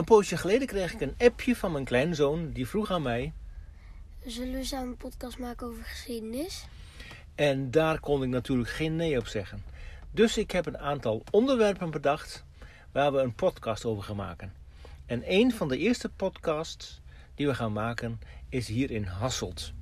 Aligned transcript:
Een 0.00 0.06
poosje 0.06 0.36
geleden 0.36 0.66
kreeg 0.66 0.92
ik 0.92 1.00
een 1.00 1.14
appje 1.18 1.56
van 1.56 1.72
mijn 1.72 1.84
kleinzoon. 1.84 2.50
Die 2.52 2.68
vroeg 2.68 2.90
aan 2.90 3.02
mij. 3.02 3.32
Zullen 4.24 4.52
we 4.52 4.64
samen 4.64 4.88
een 4.88 4.96
podcast 4.96 5.38
maken 5.38 5.66
over 5.66 5.84
geschiedenis? 5.84 6.66
En 7.34 7.70
daar 7.70 8.00
kon 8.00 8.22
ik 8.22 8.28
natuurlijk 8.28 8.68
geen 8.70 8.96
nee 8.96 9.18
op 9.18 9.26
zeggen. 9.26 9.62
Dus 10.10 10.38
ik 10.38 10.50
heb 10.50 10.66
een 10.66 10.78
aantal 10.78 11.22
onderwerpen 11.30 11.90
bedacht 11.90 12.44
waar 12.92 13.12
we 13.12 13.18
een 13.18 13.34
podcast 13.34 13.84
over 13.84 14.02
gaan 14.02 14.16
maken. 14.16 14.52
En 15.06 15.22
een 15.26 15.52
van 15.52 15.68
de 15.68 15.78
eerste 15.78 16.08
podcasts 16.08 17.00
die 17.34 17.46
we 17.46 17.54
gaan 17.54 17.72
maken 17.72 18.20
is 18.48 18.68
hier 18.68 18.90
in 18.90 19.04
Hasselt. 19.04 19.72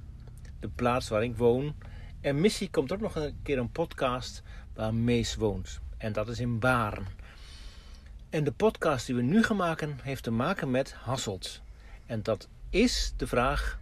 De 0.60 0.68
plaats 0.68 1.08
waar 1.08 1.22
ik 1.22 1.36
woon. 1.36 1.74
En 2.20 2.40
missie 2.40 2.70
komt 2.70 2.92
ook 2.92 3.00
nog 3.00 3.14
een 3.14 3.38
keer 3.42 3.58
een 3.58 3.72
podcast 3.72 4.42
waar 4.74 4.94
Mees 4.94 5.34
woont. 5.34 5.80
En 5.96 6.12
dat 6.12 6.28
is 6.28 6.40
in 6.40 6.58
Baren. 6.58 7.06
En 8.30 8.44
de 8.44 8.52
podcast 8.52 9.06
die 9.06 9.14
we 9.14 9.22
nu 9.22 9.42
gaan 9.42 9.56
maken 9.56 9.98
heeft 10.02 10.22
te 10.22 10.30
maken 10.30 10.70
met 10.70 10.92
Hasselt. 10.92 11.60
En 12.06 12.22
dat 12.22 12.48
is 12.70 13.12
de 13.16 13.26
vraag: 13.26 13.78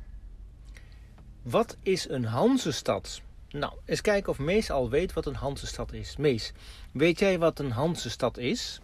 wat 1.42 1.76
is 1.82 2.08
een 2.08 2.24
Hansestad? 2.24 3.20
Nou, 3.50 3.72
eens 3.84 4.00
kijken 4.00 4.30
of 4.30 4.38
Mees 4.38 4.70
al 4.70 4.90
weet 4.90 5.12
wat 5.12 5.26
een 5.26 5.34
Hansestad 5.34 5.92
is. 5.92 6.16
Mees, 6.16 6.52
weet 6.92 7.18
jij 7.18 7.38
wat 7.38 7.58
een 7.58 7.70
Hansestad 7.70 8.38
is? 8.38 8.80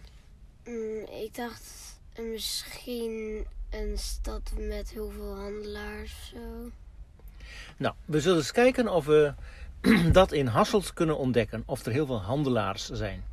Mm, 0.65 1.05
ik 1.23 1.35
dacht 1.35 1.99
eh, 2.13 2.25
misschien 2.25 3.45
een 3.69 3.97
stad 3.97 4.51
met 4.57 4.89
heel 4.89 5.09
veel 5.09 5.35
handelaars 5.35 6.11
of 6.11 6.39
zo. 6.39 6.69
Nou, 7.77 7.95
we 8.05 8.21
zullen 8.21 8.37
eens 8.37 8.51
kijken 8.51 8.87
of 8.87 9.05
we 9.05 9.33
dat 10.11 10.31
in 10.31 10.47
Hasselt 10.47 10.93
kunnen 10.93 11.17
ontdekken. 11.17 11.63
Of 11.65 11.85
er 11.85 11.91
heel 11.91 12.05
veel 12.05 12.21
handelaars 12.21 12.89
zijn. 12.89 13.23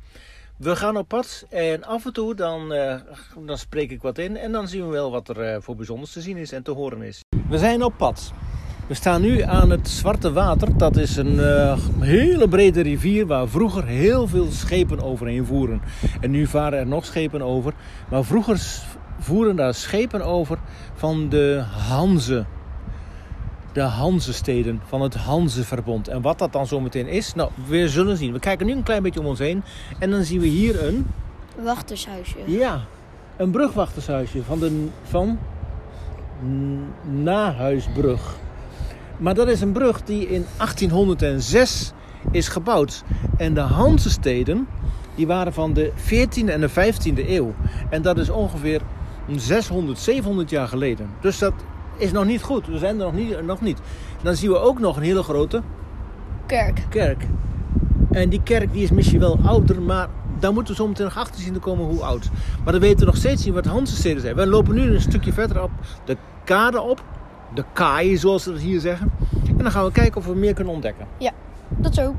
We 0.61 0.75
gaan 0.75 0.97
op 0.97 1.07
pad 1.07 1.45
en 1.49 1.83
af 1.83 2.05
en 2.05 2.13
toe 2.13 2.35
dan, 2.35 2.73
eh, 2.73 2.95
dan 3.45 3.57
spreek 3.57 3.91
ik 3.91 4.01
wat 4.01 4.17
in. 4.17 4.37
En 4.37 4.51
dan 4.51 4.67
zien 4.67 4.85
we 4.85 4.91
wel 4.91 5.11
wat 5.11 5.29
er 5.29 5.41
eh, 5.41 5.61
voor 5.61 5.75
bijzonders 5.75 6.11
te 6.11 6.21
zien 6.21 6.37
is 6.37 6.51
en 6.51 6.63
te 6.63 6.71
horen 6.71 7.01
is. 7.01 7.23
We 7.49 7.57
zijn 7.57 7.83
op 7.83 7.93
pad. 7.97 8.31
We 8.87 8.93
staan 8.93 9.21
nu 9.21 9.41
aan 9.41 9.69
het 9.69 9.89
Zwarte 9.89 10.31
Water. 10.31 10.77
Dat 10.77 10.97
is 10.97 11.15
een 11.15 11.39
eh, 11.39 11.79
hele 11.99 12.47
brede 12.47 12.81
rivier 12.81 13.25
waar 13.25 13.47
vroeger 13.47 13.85
heel 13.85 14.27
veel 14.27 14.47
schepen 14.51 14.99
overheen 15.03 15.45
voeren. 15.45 15.81
En 16.19 16.31
nu 16.31 16.47
varen 16.47 16.79
er 16.79 16.87
nog 16.87 17.05
schepen 17.05 17.41
over. 17.41 17.73
Maar 18.09 18.23
vroeger 18.23 18.59
voeren 19.19 19.55
daar 19.55 19.73
schepen 19.73 20.21
over 20.21 20.59
van 20.93 21.29
de 21.29 21.63
Hanze. 21.87 22.45
De 23.73 23.81
Hanzesteden 23.81 24.81
van 24.85 25.01
het 25.01 25.15
Hanzeverbond. 25.15 26.07
En 26.07 26.21
wat 26.21 26.39
dat 26.39 26.53
dan 26.53 26.67
zometeen 26.67 27.07
is, 27.07 27.33
nou, 27.33 27.49
we 27.67 27.89
zullen 27.89 28.17
zien. 28.17 28.33
We 28.33 28.39
kijken 28.39 28.65
nu 28.65 28.73
een 28.73 28.83
klein 28.83 29.03
beetje 29.03 29.19
om 29.19 29.25
ons 29.25 29.39
heen. 29.39 29.63
En 29.99 30.11
dan 30.11 30.23
zien 30.23 30.39
we 30.39 30.47
hier 30.47 30.87
een, 30.87 31.07
Wachtershuisje. 31.63 32.37
ja, 32.45 32.81
een 33.37 33.51
brugwachtershuisje 33.51 34.43
van 34.43 34.59
de 34.59 34.87
van 35.03 35.39
Nahuisbrug. 37.23 38.35
Maar 39.17 39.33
dat 39.33 39.47
is 39.47 39.61
een 39.61 39.71
brug 39.71 40.03
die 40.03 40.27
in 40.27 40.45
1806 40.57 41.91
is 42.31 42.47
gebouwd. 42.47 43.03
En 43.37 43.53
de 43.53 43.59
Hanzesteden, 43.59 44.67
die 45.15 45.27
waren 45.27 45.53
van 45.53 45.73
de 45.73 45.91
14e 45.97 46.49
en 46.49 46.61
de 46.61 46.69
15e 46.69 47.29
eeuw. 47.29 47.53
En 47.89 48.01
dat 48.01 48.17
is 48.17 48.29
ongeveer 48.29 48.81
600, 49.35 49.99
700 49.99 50.49
jaar 50.49 50.67
geleden. 50.67 51.09
Dus 51.21 51.37
dat 51.37 51.53
is 52.01 52.11
nog 52.11 52.25
niet 52.25 52.41
goed. 52.41 52.67
We 52.67 52.77
zijn 52.77 52.99
er 52.99 53.05
nog 53.05 53.13
niet. 53.13 53.41
Nog 53.41 53.61
niet. 53.61 53.79
Dan 54.21 54.35
zien 54.35 54.49
we 54.49 54.57
ook 54.57 54.79
nog 54.79 54.97
een 54.97 55.03
hele 55.03 55.23
grote 55.23 55.61
Kerk. 56.45 56.85
kerk. 56.89 57.27
En 58.11 58.29
die 58.29 58.41
kerk 58.43 58.73
die 58.73 58.83
is 58.83 58.91
misschien 58.91 59.19
wel 59.19 59.39
ouder, 59.45 59.81
maar 59.81 60.07
daar 60.39 60.53
moeten 60.53 60.73
we 60.73 60.81
zo 60.81 60.87
meteen 60.87 61.05
nog 61.05 61.17
achter 61.17 61.41
zien 61.41 61.53
te 61.53 61.59
komen 61.59 61.85
hoe 61.85 62.03
oud. 62.03 62.29
Maar 62.63 62.71
dan 62.73 62.81
weten 62.81 62.99
we 62.99 63.05
nog 63.05 63.15
steeds 63.15 63.45
niet 63.45 63.53
wat 63.53 63.65
Hansesteden 63.65 64.21
zijn. 64.21 64.35
Wij 64.35 64.45
lopen 64.45 64.75
nu 64.75 64.93
een 64.93 65.01
stukje 65.01 65.33
verder 65.33 65.63
op 65.63 65.71
de 66.05 66.17
kade 66.43 66.81
op. 66.81 67.03
De 67.53 67.63
kaai, 67.73 68.17
zoals 68.17 68.43
ze 68.43 68.51
dat 68.51 68.61
hier 68.61 68.79
zeggen. 68.79 69.11
En 69.47 69.57
dan 69.57 69.71
gaan 69.71 69.85
we 69.85 69.91
kijken 69.91 70.17
of 70.17 70.25
we 70.25 70.35
meer 70.35 70.53
kunnen 70.53 70.73
ontdekken. 70.73 71.07
Dat 71.67 71.93
zo. 71.93 72.15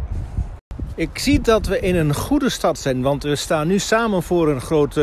Ik 0.94 1.18
zie 1.18 1.40
dat 1.40 1.66
we 1.66 1.80
in 1.80 1.96
een 1.96 2.14
goede 2.14 2.50
stad 2.50 2.78
zijn, 2.78 3.02
want 3.02 3.22
we 3.22 3.36
staan 3.36 3.66
nu 3.66 3.78
samen 3.78 4.22
voor 4.22 4.48
een 4.48 4.60
groot 4.60 5.00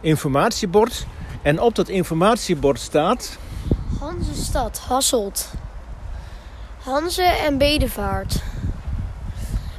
informatiebord. 0.00 1.06
En 1.42 1.60
op 1.60 1.74
dat 1.74 1.88
informatiebord 1.88 2.78
staat... 2.78 3.38
Hansestad, 4.00 4.78
Hasselt. 4.78 5.50
Hanze 6.82 7.22
en 7.22 7.58
Bedevaart. 7.58 8.42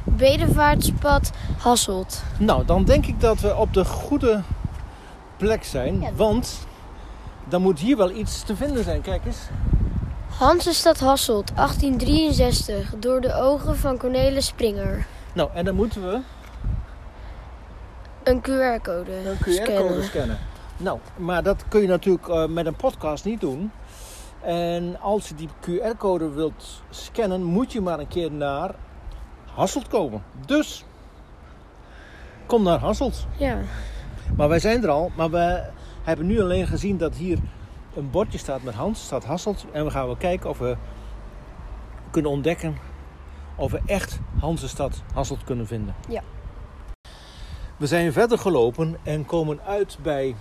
Bedevaartspad, 0.03 1.31
Hasselt. 1.57 2.21
Nou, 2.37 2.65
dan 2.65 2.83
denk 2.83 3.05
ik 3.05 3.19
dat 3.21 3.39
we 3.39 3.55
op 3.55 3.73
de 3.73 3.85
goede 3.85 4.41
plek 5.37 5.63
zijn, 5.63 6.01
Ja. 6.01 6.09
want 6.15 6.59
dan 7.45 7.61
moet 7.61 7.79
hier 7.79 7.97
wel 7.97 8.11
iets 8.11 8.43
te 8.43 8.55
vinden 8.55 8.83
zijn. 8.83 9.01
Kijk 9.01 9.25
eens. 9.25 9.37
Hansestad 10.37 10.99
Hasselt, 10.99 11.51
1863, 11.55 12.93
door 12.97 13.21
de 13.21 13.33
ogen 13.33 13.77
van 13.77 13.97
Cornelis 13.97 14.45
Springer. 14.45 15.05
Nou, 15.33 15.49
en 15.53 15.65
dan 15.65 15.75
moeten 15.75 16.01
we 16.11 16.19
Een 18.23 18.41
QR-code 18.41 19.11
een 19.11 19.37
QR-code 19.37 20.03
scannen. 20.03 20.37
Nou, 20.79 21.00
maar 21.17 21.44
dat 21.44 21.67
kun 21.67 21.81
je 21.81 21.88
natuurlijk 21.88 22.28
eh, 22.28 22.45
met 22.47 22.66
een 22.66 22.75
podcast 22.75 23.25
niet 23.25 23.41
doen. 23.41 23.72
En 24.41 25.00
als 25.01 25.28
je 25.28 25.35
die 25.35 25.50
QR-code 25.62 26.29
wilt 26.29 26.81
scannen, 26.90 27.44
moet 27.44 27.72
je 27.72 27.81
maar 27.81 28.00
een 28.00 28.07
keer 28.07 28.31
naar 28.31 28.75
Hasselt 29.53 29.88
komen. 29.88 30.23
Dus, 30.45 30.85
kom 32.45 32.63
naar 32.63 32.79
Hasselt. 32.79 33.28
Ja. 33.38 33.57
Maar 34.35 34.50
wij 34.50 34.59
zijn 34.59 34.84
er 34.84 34.89
al, 34.89 35.12
maar 35.16 35.29
we 35.29 35.69
hebben 36.03 36.25
nu 36.25 36.41
alleen 36.41 36.68
gezien 36.68 36.97
dat 36.97 37.16
hier 37.16 37.39
een 37.95 38.09
bordje 38.09 38.38
staat 38.38 38.63
met 38.63 38.73
Hans, 38.73 39.03
staat 39.03 39.25
Hasselt. 39.25 39.66
En 39.72 39.85
we 39.85 39.91
gaan 39.91 40.06
wel 40.06 40.16
kijken 40.16 40.50
of 40.50 40.57
we 40.57 40.78
kunnen 42.12 42.31
ontdekken 42.31 42.78
of 43.56 43.72
we 43.72 43.81
echt 43.85 44.19
Hansestad 44.39 45.03
Hasselt 45.13 45.44
kunnen 45.44 45.68
vinden. 45.68 45.95
Ja. 46.09 46.22
We 47.78 47.88
zijn 47.88 48.13
verder 48.13 48.38
gelopen 48.38 48.97
en 49.03 49.25
komen 49.25 49.59
uit 49.66 49.97
bij 50.01 50.35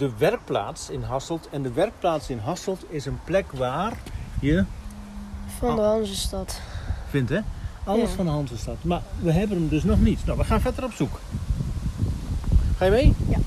de 0.00 0.10
werkplaats 0.18 0.90
in 0.90 1.02
Hasselt. 1.02 1.48
En 1.50 1.62
de 1.62 1.72
werkplaats 1.72 2.30
in 2.30 2.38
Hasselt 2.38 2.84
is 2.88 3.06
een 3.06 3.18
plek 3.24 3.52
waar 3.52 3.92
je 4.40 4.64
Van 5.58 5.76
de 5.76 5.82
Hansestad. 5.82 6.60
vindt, 7.08 7.30
hè? 7.30 7.40
Alles 7.84 8.10
Ja. 8.10 8.16
van 8.16 8.24
de 8.24 8.30
Hansestad. 8.30 8.76
Maar 8.84 9.02
we 9.18 9.32
hebben 9.32 9.56
hem 9.56 9.68
dus 9.68 9.84
nog 9.84 10.00
niet. 10.00 10.26
Nou, 10.26 10.38
we 10.38 10.44
gaan 10.44 10.60
verder 10.60 10.84
op 10.84 10.92
zoek. 10.92 11.20
Ga 12.76 12.84
je 12.84 12.90
mee? 12.90 13.14
Ja. 13.28 13.38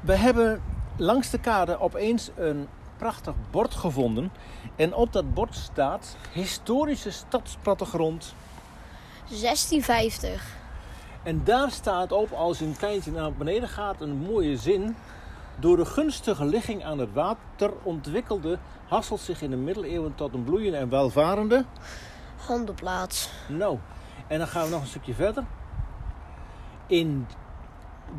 We 0.00 0.16
hebben 0.16 0.60
langs 0.96 1.30
de 1.30 1.38
kade 1.38 1.80
opeens 1.80 2.30
een 2.36 2.66
prachtig 2.96 3.34
bord 3.50 3.74
gevonden. 3.74 4.30
En 4.76 4.94
op 4.94 5.12
dat 5.12 5.34
bord 5.34 5.54
staat 5.54 6.16
historische 6.32 7.10
stadsplattegrond. 7.10 8.34
1650. 9.28 10.54
En 11.22 11.40
daar 11.44 11.70
staat 11.70 12.12
op, 12.12 12.32
als 12.32 12.58
je 12.58 12.64
een 12.64 12.76
kleintje 12.76 13.10
naar 13.10 13.32
beneden 13.32 13.68
gaat, 13.68 14.00
een 14.00 14.16
mooie 14.16 14.56
zin. 14.56 14.96
Door 15.58 15.76
de 15.76 15.84
gunstige 15.84 16.44
ligging 16.44 16.84
aan 16.84 16.98
het 16.98 17.12
water 17.12 17.72
ontwikkelde 17.82 18.58
Hasselt 18.88 19.20
zich 19.20 19.42
in 19.42 19.50
de 19.50 19.56
middeleeuwen 19.56 20.14
tot 20.14 20.34
een 20.34 20.44
bloeiende 20.44 20.78
en 20.78 20.88
welvarende 20.88 21.64
Handelplaats. 22.46 23.30
Nou, 23.48 23.78
en 24.26 24.38
dan 24.38 24.46
gaan 24.46 24.64
we 24.64 24.70
nog 24.70 24.80
een 24.80 24.86
stukje 24.86 25.14
verder. 25.14 25.44
In 26.86 27.26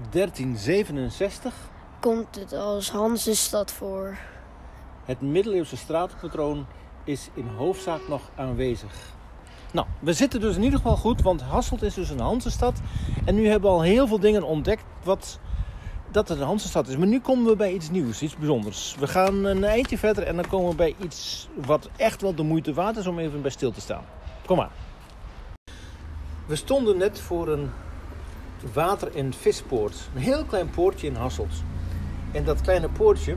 1367 0.09 1.53
Komt 1.99 2.35
het 2.35 2.53
als 2.53 2.91
Hansestad 2.91 3.71
voor. 3.71 4.17
het 5.05 5.21
middeleeuwse 5.21 5.77
straatpatroon 5.77 6.65
is 7.03 7.29
in 7.33 7.47
hoofdzaak 7.47 8.07
nog 8.07 8.21
aanwezig. 8.35 9.15
Nou, 9.73 9.87
we 9.99 10.13
zitten 10.13 10.39
dus 10.39 10.55
in 10.55 10.63
ieder 10.63 10.79
geval 10.79 10.95
goed, 10.97 11.21
want 11.21 11.41
Hasselt 11.41 11.81
is 11.81 11.93
dus 11.93 12.09
een 12.09 12.19
Hansestad. 12.19 12.79
En 13.25 13.35
nu 13.35 13.47
hebben 13.47 13.69
we 13.69 13.75
al 13.75 13.81
heel 13.81 14.07
veel 14.07 14.19
dingen 14.19 14.43
ontdekt 14.43 14.83
wat, 15.03 15.39
dat 16.12 16.28
het 16.29 16.40
een 16.40 16.45
Hansestad 16.45 16.88
is. 16.88 16.97
Maar 16.97 17.07
nu 17.07 17.19
komen 17.19 17.45
we 17.45 17.56
bij 17.56 17.73
iets 17.73 17.89
nieuws, 17.89 18.21
iets 18.21 18.36
bijzonders. 18.36 18.95
We 19.00 19.07
gaan 19.07 19.44
een 19.44 19.63
eindje 19.63 19.98
verder 19.98 20.24
en 20.24 20.36
dan 20.36 20.48
komen 20.48 20.69
we 20.69 20.75
bij 20.75 20.95
iets 21.04 21.48
wat 21.65 21.89
echt 21.95 22.21
wel 22.21 22.36
de 22.36 22.44
moeite 22.44 22.74
waard 22.74 22.98
is 22.98 23.07
om 23.07 23.19
even 23.19 23.42
bij 23.42 23.51
stil 23.51 23.71
te 23.71 23.81
staan. 23.81 24.04
Kom 24.45 24.57
maar. 24.57 24.71
We 26.45 26.56
stonden 26.56 26.98
net 26.98 27.19
voor 27.19 27.48
een 27.48 27.69
water- 28.74 29.15
en 29.15 29.33
vispoort. 29.33 30.09
Een 30.15 30.21
heel 30.21 30.45
klein 30.45 30.69
poortje 30.69 31.07
in 31.07 31.15
Hasselt. 31.15 31.63
En 32.31 32.44
dat 32.44 32.62
kleine 32.62 32.89
poortje, 32.89 33.36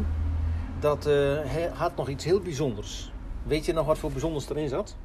dat 0.80 1.06
eh, 1.06 1.38
had 1.72 1.96
nog 1.96 2.08
iets 2.08 2.24
heel 2.24 2.40
bijzonders. 2.40 3.12
Weet 3.42 3.64
je 3.64 3.72
nog 3.72 3.86
wat 3.86 3.98
voor 3.98 4.10
bijzonders 4.10 4.48
erin 4.48 4.68
zat? 4.68 4.96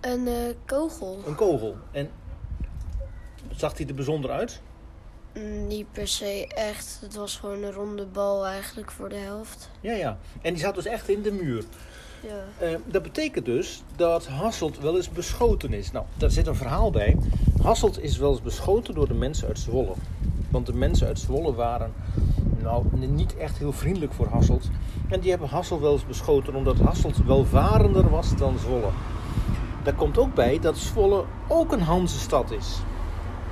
Een 0.00 0.26
eh, 0.26 0.34
kogel. 0.66 1.22
Een 1.26 1.34
kogel. 1.34 1.76
En 1.90 2.10
zag 3.50 3.72
die 3.72 3.86
er 3.86 3.94
bijzonder 3.94 4.30
uit? 4.30 4.62
Mm, 5.34 5.66
Niet 5.66 5.92
per 5.92 6.08
se 6.08 6.46
echt. 6.54 6.98
Het 7.00 7.14
was 7.14 7.36
gewoon 7.36 7.62
een 7.62 7.72
ronde 7.72 8.06
bal 8.06 8.46
eigenlijk 8.46 8.90
voor 8.90 9.08
de 9.08 9.16
helft. 9.16 9.70
Ja, 9.80 9.92
ja. 9.92 10.18
En 10.42 10.52
die 10.52 10.62
zat 10.62 10.74
dus 10.74 10.86
echt 10.86 11.08
in 11.08 11.22
de 11.22 11.32
muur. 11.32 11.64
Ja. 12.20 12.66
Eh, 12.66 12.76
dat 12.84 13.02
betekent 13.02 13.44
dus 13.44 13.82
dat 13.96 14.26
Hasselt 14.26 14.78
wel 14.78 14.96
eens 14.96 15.10
beschoten 15.10 15.72
is. 15.72 15.92
Nou, 15.92 16.04
daar 16.16 16.30
zit 16.30 16.46
een 16.46 16.54
verhaal 16.54 16.90
bij. 16.90 17.16
Hasselt 17.62 18.02
is 18.02 18.16
wel 18.16 18.30
eens 18.30 18.42
beschoten 18.42 18.94
door 18.94 19.08
de 19.08 19.14
mensen 19.14 19.48
uit 19.48 19.58
Zwolle. 19.58 19.92
Want 20.50 20.66
de 20.66 20.74
mensen 20.74 21.06
uit 21.06 21.18
Zwolle 21.18 21.54
waren 21.54 21.92
nou, 22.62 22.84
niet 22.92 23.36
echt 23.36 23.58
heel 23.58 23.72
vriendelijk 23.72 24.12
voor 24.12 24.26
Hasselt. 24.26 24.70
En 25.08 25.20
die 25.20 25.30
hebben 25.30 25.48
Hasselt 25.48 25.80
wel 25.80 25.92
eens 25.92 26.06
beschoten 26.06 26.54
omdat 26.54 26.78
Hasselt 26.78 27.24
welvarender 27.24 28.10
was 28.10 28.36
dan 28.36 28.58
Zwolle. 28.58 28.90
Daar 29.82 29.94
komt 29.94 30.18
ook 30.18 30.34
bij 30.34 30.58
dat 30.58 30.76
Zwolle 30.76 31.24
ook 31.48 31.72
een 31.72 31.82
Hansestad 31.82 32.50
is. 32.50 32.76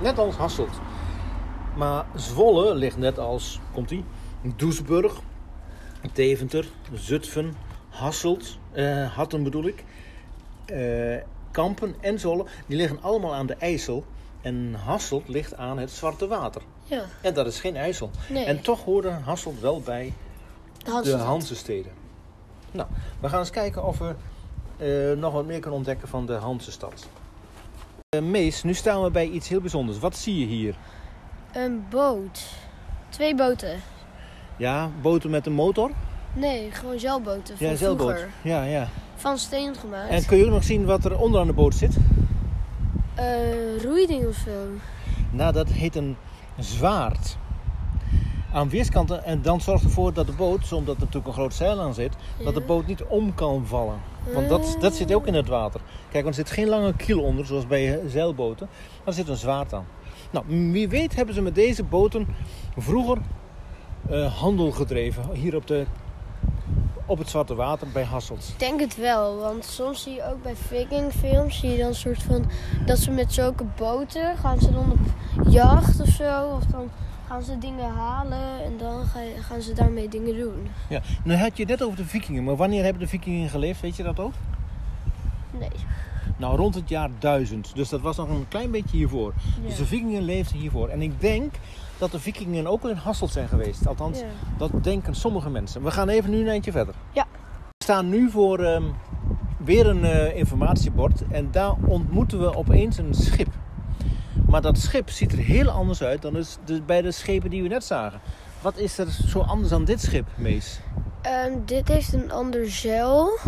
Net 0.00 0.18
als 0.18 0.34
Hasselt. 0.36 0.80
Maar 1.80 2.04
Zwolle 2.14 2.74
ligt 2.74 2.96
net 2.96 3.18
als, 3.18 3.60
komt 3.72 3.90
ie, 3.90 4.04
Doesburg, 4.56 5.20
Deventer, 6.12 6.68
Zutphen, 6.92 7.56
Hasselt, 7.88 8.58
eh, 8.72 9.16
Hatten 9.16 9.42
bedoel 9.42 9.66
ik, 9.66 9.84
eh, 10.66 11.16
Kampen 11.50 11.94
en 12.00 12.18
Zwolle. 12.18 12.44
Die 12.66 12.76
liggen 12.76 13.02
allemaal 13.02 13.34
aan 13.34 13.46
de 13.46 13.54
IJssel. 13.54 14.04
En 14.40 14.74
Hasselt 14.74 15.28
ligt 15.28 15.56
aan 15.56 15.78
het 15.78 15.90
Zwarte 15.90 16.26
Water. 16.26 16.62
Ja, 16.84 17.04
En 17.20 17.34
dat 17.34 17.46
is 17.46 17.60
geen 17.60 17.76
IJssel. 17.76 18.10
nee. 18.28 18.44
En 18.44 18.62
toch 18.62 18.84
hoorde 18.84 19.10
Hasselt 19.10 19.60
wel 19.60 19.80
bij 19.80 20.12
de. 21.02 21.16
Hansesteden. 21.16 21.92
Nou, 22.72 22.88
we 23.20 23.28
gaan 23.28 23.38
eens 23.38 23.50
kijken 23.50 23.84
of 23.84 23.98
we 23.98 24.14
eh, 24.76 25.18
nog 25.18 25.32
wat 25.32 25.46
meer 25.46 25.60
kunnen 25.60 25.78
ontdekken 25.78 26.08
van 26.08 26.26
de 26.26 26.32
Hansestad. 26.32 27.06
Eh, 28.08 28.20
Mees, 28.22 28.62
nu 28.62 28.74
staan 28.74 29.02
we 29.02 29.10
bij 29.10 29.28
iets 29.28 29.48
heel 29.48 29.60
bijzonders. 29.60 29.98
Wat 29.98 30.16
zie 30.16 30.38
je 30.38 30.46
hier? 30.46 30.74
Een 31.52 31.84
boot. 31.90 32.46
Twee 33.08 33.34
boten. 33.34 33.80
Ja, 34.56 34.90
boten 35.02 35.30
met 35.30 35.46
een 35.46 35.52
motor? 35.52 35.90
Nee, 36.32 36.70
gewoon 36.70 36.98
zeilboten 36.98 37.56
van 37.56 37.66
ja, 37.66 37.74
zeilboot. 37.76 38.08
vroeger. 38.08 38.28
Ja, 38.42 38.62
ja. 38.62 38.88
Van 39.14 39.38
steen 39.38 39.74
gemaakt. 39.74 40.10
En 40.10 40.26
kun 40.26 40.38
je 40.38 40.44
ook 40.44 40.50
nog 40.50 40.64
zien 40.64 40.84
wat 40.84 41.04
er 41.04 41.18
onderaan 41.18 41.46
de 41.46 41.52
boot 41.52 41.74
zit? 41.74 41.96
Eh, 43.14 43.82
roeiding 43.82 44.26
of 44.26 44.34
zo. 44.34 44.50
Nou, 45.30 45.52
dat 45.52 45.68
heet 45.68 45.96
een 45.96 46.16
zwaard. 46.58 47.36
Aan 48.52 48.68
weerskanten. 48.68 49.24
En 49.24 49.42
dan 49.42 49.60
zorgt 49.60 49.84
ervoor 49.84 50.12
dat 50.12 50.26
de 50.26 50.32
boot, 50.32 50.72
omdat 50.72 50.94
er 50.94 51.00
natuurlijk 51.00 51.26
een 51.26 51.32
groot 51.32 51.54
zeil 51.54 51.80
aan 51.80 51.94
zit, 51.94 52.14
dat 52.44 52.54
de 52.54 52.60
boot 52.60 52.86
niet 52.86 53.02
om 53.02 53.34
kan 53.34 53.66
vallen. 53.66 54.00
Want 54.34 54.48
dat, 54.48 54.76
dat 54.80 54.94
zit 54.94 55.14
ook 55.14 55.26
in 55.26 55.34
het 55.34 55.48
water. 55.48 55.80
Kijk, 56.10 56.24
want 56.24 56.36
er 56.36 56.46
zit 56.46 56.54
geen 56.54 56.68
lange 56.68 56.94
kiel 56.94 57.22
onder, 57.22 57.46
zoals 57.46 57.66
bij 57.66 58.00
zeilboten. 58.06 58.68
Maar 58.70 59.06
er 59.06 59.12
zit 59.12 59.28
een 59.28 59.36
zwaard 59.36 59.74
aan. 59.74 59.86
Nou, 60.30 60.44
wie 60.72 60.88
weet 60.88 61.14
hebben 61.14 61.34
ze 61.34 61.42
met 61.42 61.54
deze 61.54 61.82
boten 61.84 62.26
vroeger 62.76 63.18
eh, 64.08 64.34
handel 64.40 64.70
gedreven. 64.70 65.24
Hier 65.32 65.56
op, 65.56 65.66
de, 65.66 65.86
op 67.06 67.18
het 67.18 67.28
Zwarte 67.28 67.54
Water 67.54 67.88
bij 67.92 68.04
Hasselt. 68.04 68.48
Ik 68.48 68.58
denk 68.58 68.80
het 68.80 68.96
wel, 68.96 69.36
want 69.36 69.64
soms 69.64 70.02
zie 70.02 70.14
je 70.14 70.24
ook 70.24 70.42
bij 70.42 70.56
vikingfilms, 70.56 71.58
zie 71.58 71.70
je 71.70 71.78
dan 71.78 71.86
een 71.86 71.94
soort 71.94 72.22
van, 72.22 72.44
dat 72.86 72.98
ze 72.98 73.10
met 73.10 73.32
zulke 73.32 73.64
boten, 73.76 74.36
gaan 74.36 74.60
ze 74.60 74.72
dan 74.72 74.92
op 74.92 74.98
jacht 75.48 76.00
of 76.00 76.08
zo, 76.08 76.44
of 76.46 76.64
dan 76.64 76.90
gaan 77.28 77.42
ze 77.42 77.58
dingen 77.58 77.90
halen 77.90 78.64
en 78.64 78.76
dan 78.78 79.04
gaan 79.40 79.62
ze 79.62 79.72
daarmee 79.72 80.08
dingen 80.08 80.38
doen. 80.38 80.68
Ja. 80.88 81.00
Nu 81.24 81.34
had 81.34 81.56
je 81.56 81.64
net 81.64 81.82
over 81.82 81.96
de 81.96 82.04
vikingen. 82.04 82.44
Maar 82.44 82.56
wanneer 82.56 82.82
hebben 82.82 83.02
de 83.02 83.08
vikingen 83.08 83.48
geleefd? 83.48 83.80
Weet 83.80 83.96
je 83.96 84.02
dat 84.02 84.18
ook? 84.18 84.32
Nee. 85.58 85.70
Nou, 86.40 86.56
rond 86.56 86.74
het 86.74 86.88
jaar 86.88 87.08
1000. 87.18 87.70
Dus 87.74 87.88
dat 87.88 88.00
was 88.00 88.16
nog 88.16 88.28
een 88.28 88.48
klein 88.48 88.70
beetje 88.70 88.96
hiervoor. 88.96 89.32
Dus 89.66 89.76
de 89.76 89.86
vikingen 89.86 90.22
leefden 90.22 90.58
hiervoor. 90.58 90.88
En 90.88 91.02
ik 91.02 91.20
denk 91.20 91.54
dat 91.98 92.10
de 92.10 92.20
vikingen 92.20 92.66
ook 92.66 92.82
wel 92.82 92.90
in 92.90 92.96
Hasselt 92.96 93.30
zijn 93.30 93.48
geweest. 93.48 93.86
Althans, 93.86 94.18
Ja. 94.18 94.24
dat 94.58 94.70
denken 94.84 95.14
sommige 95.14 95.50
mensen. 95.50 95.82
We 95.82 95.90
gaan 95.90 96.08
even 96.08 96.30
nu 96.30 96.40
een 96.40 96.48
eindje 96.48 96.72
verder. 96.72 96.94
Ja. 97.12 97.26
We 97.78 97.84
staan 97.84 98.08
nu 98.08 98.30
voor 98.30 98.58
ehm, 98.58 98.82
weer 99.56 99.86
een 99.86 100.04
eh, 100.04 100.36
informatiebord. 100.36 101.22
En 101.30 101.48
daar 101.50 101.74
ontmoeten 101.86 102.40
we 102.40 102.56
opeens 102.56 102.98
een 102.98 103.14
schip. 103.14 103.48
Maar 104.46 104.62
dat 104.62 104.78
schip 104.78 105.10
ziet 105.10 105.32
er 105.32 105.38
heel 105.38 105.68
anders 105.70 106.02
uit 106.02 106.22
dan 106.22 106.32
dus 106.32 106.56
de, 106.64 106.82
bij 106.82 107.02
de 107.02 107.12
schepen 107.12 107.50
die 107.50 107.62
we 107.62 107.68
net 107.68 107.84
zagen. 107.84 108.20
Wat 108.60 108.76
is 108.78 108.98
er 108.98 109.10
zo 109.10 109.40
anders 109.40 109.72
aan 109.72 109.84
dit 109.84 110.00
schip, 110.00 110.26
Mees? 110.36 110.80
Ehm, 111.22 111.52
dit 111.64 111.88
heeft 111.88 112.12
een 112.12 112.32
ander 112.32 112.70
zeil, 112.70 113.38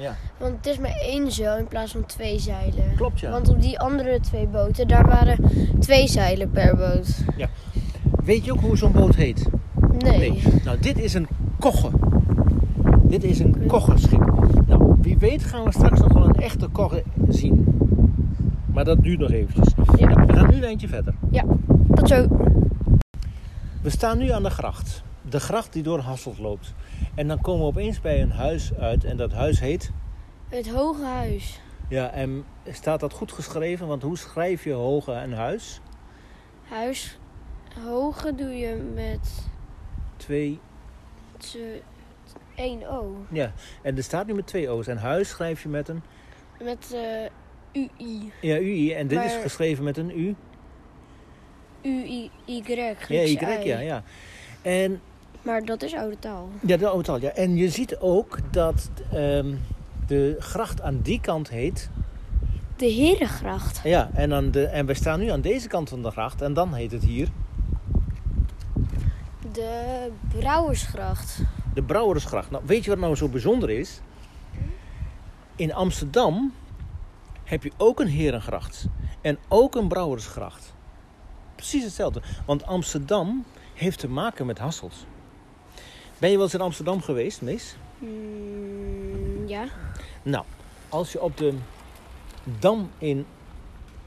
Ja, 0.00 0.16
want 0.38 0.56
het 0.56 0.66
is 0.66 0.78
maar 0.78 0.96
één 1.02 1.32
zeil 1.32 1.56
in 1.56 1.68
plaats 1.68 1.92
van 1.92 2.06
twee 2.06 2.38
zeilen. 2.38 2.94
klopt 2.96 3.20
ja. 3.20 3.30
Want 3.30 3.48
op 3.48 3.62
die 3.62 3.78
andere 3.78 4.20
twee 4.20 4.46
boten, 4.46 4.88
daar 4.88 5.06
waren 5.06 5.38
twee 5.78 6.08
zeilen 6.08 6.50
per 6.50 6.76
boot. 6.76 7.24
Weet 8.24 8.44
je 8.44 8.52
ook 8.52 8.60
hoe 8.60 8.76
zo'n 8.76 8.92
boot 8.92 9.14
heet? 9.14 9.46
Nee. 9.98 10.42
Nou, 10.64 10.78
dit 10.80 10.98
is 10.98 11.14
een 11.14 11.28
kogge. 11.58 11.90
Dit 13.02 13.24
is 13.24 13.38
een 13.38 13.66
koggeschip. 13.66 14.32
Nou, 14.66 14.96
wie 15.00 15.18
weet 15.18 15.44
gaan 15.44 15.64
we 15.64 15.72
straks 15.72 16.00
nog 16.00 16.12
wel 16.12 16.24
een 16.24 16.34
echte 16.34 16.68
kogge 16.68 17.02
zien. 17.28 17.66
Maar 18.66 18.84
dat 18.84 19.02
duurt 19.02 19.18
nog 19.18 19.30
eventjes. 19.30 19.74
Ja. 19.96 20.08
Nou, 20.08 20.26
we 20.26 20.32
gaan 20.32 20.50
nu 20.50 20.56
een 20.56 20.64
eindje 20.64 20.88
verder. 20.88 21.14
Tot 21.94 22.08
zo. 22.08 22.26
We 23.82 23.90
staan 23.90 24.18
nu 24.18 24.30
aan 24.30 24.42
de 24.42 24.50
gracht. 24.50 25.02
De 25.30 25.40
gracht 25.40 25.72
die 25.72 25.82
door 25.82 25.98
Hasselt 25.98 26.38
loopt. 26.38 26.74
En 27.14 27.28
dan 27.28 27.40
komen 27.40 27.60
we 27.60 27.66
opeens 27.66 28.00
bij 28.00 28.22
een 28.22 28.30
huis 28.30 28.74
uit. 28.74 29.04
En 29.04 29.16
dat 29.16 29.32
huis 29.32 29.60
heet... 29.60 29.90
Het 30.48 30.70
Hoge 30.70 31.04
Huis. 31.04 31.60
Ja, 31.88 32.10
en 32.10 32.44
staat 32.70 33.00
dat 33.00 33.12
goed 33.12 33.32
geschreven? 33.32 33.86
Want 33.86 34.02
hoe 34.02 34.18
schrijf 34.18 34.64
je 34.64 34.72
hoge 34.72 35.12
en 35.12 35.32
huis? 35.32 35.80
Huis. 36.68 37.18
Hoge 37.84 38.34
doe 38.34 38.48
je 38.58 38.74
met 38.94 39.48
Twee... 40.16 40.58
z'n- 41.38 41.80
één 42.54 42.90
O. 42.90 43.16
Ja, 43.32 43.52
en 43.82 43.96
er 43.96 44.02
staat 44.02 44.26
nu 44.26 44.34
met 44.34 44.46
twee 44.46 44.70
O's. 44.70 44.86
En 44.86 44.96
huis 44.96 45.28
schrijf 45.28 45.62
je 45.62 45.68
met 45.68 45.88
een... 45.88 46.02
Met 46.62 46.92
eh 46.94 47.30
UI. 47.98 48.32
Ja, 48.40 48.56
UI. 48.56 48.92
En 48.92 49.06
dit 49.06 49.24
is 49.24 49.34
geschreven 49.34 49.84
met 49.84 49.96
een 49.96 50.18
U. 50.18 50.34
U-I-Y. 51.82 52.62
Ja, 53.08 53.22
Y, 53.22 53.38
I. 53.62 53.66
ja, 53.68 53.78
ja. 53.78 54.02
En 54.62 55.00
Maar 55.42 55.64
dat 55.64 55.82
is 55.82 55.94
oude 55.94 56.18
taal. 56.18 56.48
Ja, 56.60 56.76
de 56.76 56.88
oude 56.88 57.02
taal, 57.04 57.20
ja. 57.20 57.30
En 57.30 57.56
je 57.56 57.68
ziet 57.68 57.96
ook 57.98 58.38
dat 58.50 58.90
ehm, 59.12 59.54
de 60.06 60.36
gracht 60.38 60.82
aan 60.82 61.00
die 61.02 61.20
kant 61.20 61.48
heet. 61.48 61.90
De 62.76 62.86
Herengracht. 62.86 63.80
Ja, 63.84 64.10
en, 64.14 64.32
aan 64.34 64.50
de, 64.50 64.66
en 64.66 64.86
we 64.86 64.94
staan 64.94 65.20
nu 65.20 65.28
aan 65.28 65.40
deze 65.40 65.68
kant 65.68 65.88
van 65.88 66.02
de 66.02 66.10
gracht. 66.10 66.42
En 66.42 66.52
dan 66.54 66.74
heet 66.74 66.92
het 66.92 67.04
hier 67.04 67.28
De 69.52 70.10
Brouwersgracht. 70.38 71.42
de 71.74 71.82
Brouwersgracht. 71.82 72.50
Nou, 72.50 72.62
weet 72.66 72.84
je 72.84 72.90
wat 72.90 72.98
nou 72.98 73.14
zo 73.16 73.28
bijzonder 73.28 73.70
is? 73.70 74.00
In 75.56 75.74
Amsterdam 75.74 76.52
heb 77.44 77.62
je 77.62 77.72
ook 77.76 78.00
een 78.00 78.08
herengracht. 78.08 78.86
En 79.20 79.38
ook 79.48 79.74
een 79.74 79.88
Brouwersgracht. 79.88 80.74
Precies 81.54 81.84
hetzelfde. 81.84 82.22
Want 82.46 82.66
Amsterdam 82.66 83.44
heeft 83.74 83.98
te 83.98 84.08
maken 84.08 84.46
met 84.46 84.58
Hasselt. 84.58 85.06
Ben 86.20 86.30
je 86.30 86.36
wel 86.36 86.44
eens 86.44 86.54
in 86.54 86.60
Amsterdam 86.60 87.02
geweest, 87.02 87.42
Mees? 87.42 87.76
Mm, 87.98 89.48
ja. 89.48 89.64
Nou, 90.22 90.44
als 90.88 91.12
je 91.12 91.22
op 91.22 91.36
de 91.36 91.54
Dam 92.58 92.90
in 92.98 93.26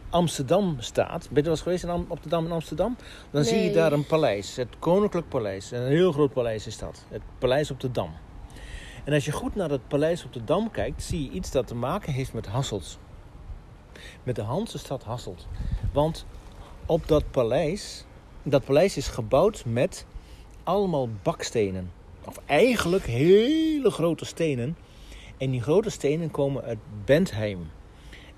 Amsterdam 0.10 0.76
staat. 0.80 1.28
Ben 1.28 1.38
je 1.38 1.42
wel 1.42 1.52
eens 1.52 1.62
geweest 1.62 1.84
in 1.84 1.90
Am- 1.90 2.06
op 2.08 2.24
de 2.24 2.30
Dam 2.30 2.46
in 2.46 2.52
Amsterdam? 2.52 2.98
Dan 3.32 3.44
zie 3.44 3.58
je 3.58 3.72
daar 3.72 3.92
een 3.92 4.06
paleis. 4.06 4.56
Het 4.56 4.68
Koninklijk 4.80 5.30
Paleis. 5.30 5.72
Een 5.72 5.88
heel 5.88 6.12
groot 6.12 6.34
paleis 6.34 6.68
is 6.68 6.78
dat. 6.78 7.06
Het 7.10 7.22
Paleis 7.38 7.72
op 7.72 7.80
de 7.80 7.92
Dam. 7.92 8.12
En 9.04 9.14
als 9.14 9.26
je 9.26 9.32
goed 9.32 9.56
naar 9.56 9.70
het 9.70 9.88
Paleis 9.88 10.26
op 10.26 10.34
de 10.34 10.44
Dam 10.44 10.72
kijkt, 10.72 11.04
zie 11.04 11.24
je 11.24 11.30
iets 11.30 11.52
dat 11.52 11.68
te 11.68 11.76
maken 11.76 12.14
heeft 12.14 12.34
met 12.34 12.46
Hasselt. 12.46 12.98
Met 14.24 14.36
de 14.36 14.42
Hansestad 14.42 15.04
Hasselt. 15.04 15.48
Want 15.94 16.26
op 16.86 17.08
dat 17.08 17.32
paleis, 17.32 18.06
dat 18.44 18.66
paleis 18.66 18.98
is 18.98 19.08
gebouwd 19.08 19.66
met 19.66 20.06
allemaal 20.64 21.10
bakstenen. 21.24 21.92
Of 22.26 22.40
eigenlijk 22.46 23.06
hele 23.06 23.90
grote 23.90 24.26
stenen. 24.26 24.78
En 25.38 25.52
die 25.52 25.62
grote 25.62 25.90
stenen 25.90 26.32
komen 26.32 26.64
uit 26.64 26.78
Bentheim. 27.06 27.60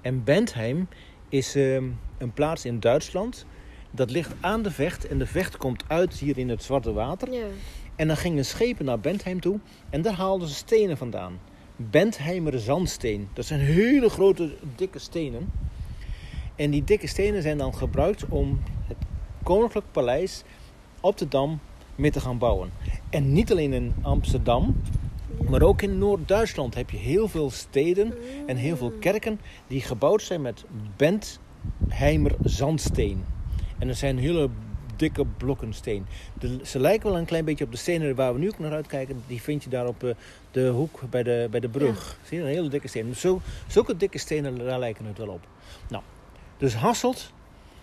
En 0.02 0.24
Bentheim 0.24 0.88
is 1.30 1.56
ehm, 1.56 1.84
een 2.18 2.34
plaats 2.34 2.66
in 2.66 2.80
Duitsland. 2.80 3.46
Dat 3.92 4.12
ligt 4.12 4.34
aan 4.40 4.62
de 4.62 4.72
vecht. 4.72 5.08
En 5.08 5.18
de 5.18 5.26
vecht 5.26 5.58
komt 5.58 5.84
uit 5.88 6.14
hier 6.14 6.38
in 6.38 6.50
het 6.50 6.64
Zwarte 6.64 6.94
Water. 6.94 7.34
Ja. 7.34 7.46
En 7.96 8.08
dan 8.08 8.18
gingen 8.18 8.46
schepen 8.46 8.86
naar 8.86 9.00
Bentheim 9.00 9.40
toe. 9.40 9.60
En 9.90 10.02
daar 10.02 10.14
haalden 10.14 10.48
ze 10.48 10.54
stenen 10.54 10.98
vandaan. 10.98 11.40
Bentheimer 11.76 12.60
zandsteen. 12.60 13.28
Dat 13.34 13.46
zijn 13.46 13.60
hele 13.60 14.10
grote, 14.10 14.56
dikke 14.76 15.00
stenen. 15.00 15.52
En 16.56 16.72
die 16.72 16.84
dikke 16.84 17.08
stenen 17.08 17.42
zijn 17.42 17.58
dan 17.58 17.76
gebruikt 17.76 18.26
om 18.30 18.62
het 18.88 18.98
Koninklijk 19.44 19.86
Paleis 19.92 20.44
op 21.02 21.18
de 21.18 21.28
Dam 21.28 21.60
mee 21.96 22.12
te 22.12 22.20
gaan 22.20 22.38
bouwen. 22.38 22.72
En 23.10 23.34
niet 23.34 23.52
alleen 23.52 23.74
in 23.74 23.94
Amsterdam, 24.02 24.82
maar 25.50 25.62
ook 25.62 25.82
in 25.82 25.98
Noord-Duitsland 25.98 26.76
heb 26.76 26.90
je 26.90 26.98
heel 26.98 27.28
veel 27.28 27.50
steden 27.50 28.14
en 28.48 28.58
heel 28.58 28.78
veel 28.78 28.94
kerken 29.00 29.40
die 29.68 29.82
gebouwd 29.82 30.22
zijn 30.22 30.42
met 30.42 30.66
Bentheimer 30.96 32.36
zandsteen. 32.44 33.24
En 33.78 33.88
dat 33.88 33.98
zijn 33.98 34.18
hele 34.18 34.50
dikke 34.96 35.26
blokken 35.38 35.74
steen. 35.74 36.06
De, 36.40 36.60
ze 36.64 36.80
lijken 36.80 37.10
wel 37.10 37.18
een 37.18 37.26
klein 37.26 37.46
beetje 37.46 37.66
op 37.66 37.72
de 37.72 37.78
stenen 37.78 38.16
waar 38.16 38.34
we 38.34 38.40
nu 38.40 38.48
ook 38.48 38.60
naar 38.60 38.72
uitkijken. 38.72 39.24
Die 39.28 39.42
vind 39.42 39.64
je 39.64 39.70
daar 39.70 39.88
op 39.88 40.04
eh, 40.04 40.16
de 40.52 40.68
hoek 40.68 41.02
bij 41.10 41.24
de, 41.24 41.48
bij 41.52 41.60
de 41.60 41.70
brug. 41.70 42.20
Zie 42.24 42.38
je, 42.38 42.44
een 42.44 42.50
hele 42.50 42.70
dikke 42.70 42.88
steen. 42.88 43.16
Zo, 43.16 43.42
zulke 43.68 43.98
dikke 43.98 44.18
stenen, 44.18 44.58
daar 44.58 44.80
lijken 44.80 45.06
het 45.06 45.18
wel 45.18 45.28
op. 45.28 45.48
Nou, 45.88 46.04
dus 46.58 46.76
Hasselt 46.76 47.32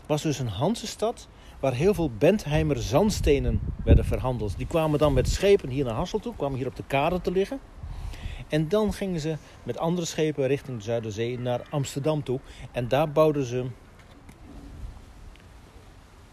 was 0.07 0.23
dus 0.23 0.39
een 0.39 0.49
Hansestad 0.49 1.29
waar 1.63 1.73
heel 1.75 1.95
veel 1.95 2.11
Bentheimer 2.19 2.79
zandstenen 2.83 3.61
werden 3.85 4.05
verhandeld. 4.05 4.57
Die 4.57 4.67
kwamen 4.67 4.99
dan 4.99 5.13
met 5.13 5.29
schepen 5.29 5.69
hier 5.69 5.85
naar 5.85 5.95
Hasselt 5.95 6.23
toe, 6.23 6.37
kwamen 6.37 6.57
hier 6.59 6.67
op 6.67 6.77
de 6.77 6.85
kade 6.87 7.21
te 7.21 7.31
liggen. 7.31 7.61
En 8.49 8.69
dan 8.69 8.93
gingen 8.93 9.21
ze 9.21 9.37
met 9.63 9.79
andere 9.79 10.07
schepen 10.07 10.47
richting 10.47 10.77
de 10.79 10.85
Zuiderzee 10.85 11.39
naar 11.39 11.61
Amsterdam 11.71 12.23
toe. 12.23 12.41
En 12.73 12.89
daar 12.89 13.11
bouwden 13.11 13.45
ze. 13.45 13.67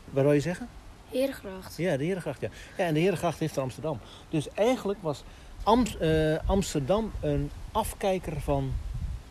Wat 0.10 0.24
wil 0.24 0.34
je 0.34 0.40
zeggen? 0.40 0.68
Herengracht. 1.12 1.78
Ja, 1.78 1.98
de 1.98 2.04
Herengracht. 2.04 2.42
Ja. 2.42 2.50
ja, 2.78 2.84
en 2.86 2.94
de 2.94 3.00
Herengracht 3.00 3.40
heeft 3.40 3.58
Amsterdam. 3.58 4.00
Dus 4.30 4.50
eigenlijk 4.54 5.00
was 5.02 5.24
Am- 5.64 5.86
eh, 6.00 6.36
Amsterdam 6.46 7.12
een 7.22 7.52
afkijker 7.72 8.42
van 8.42 8.72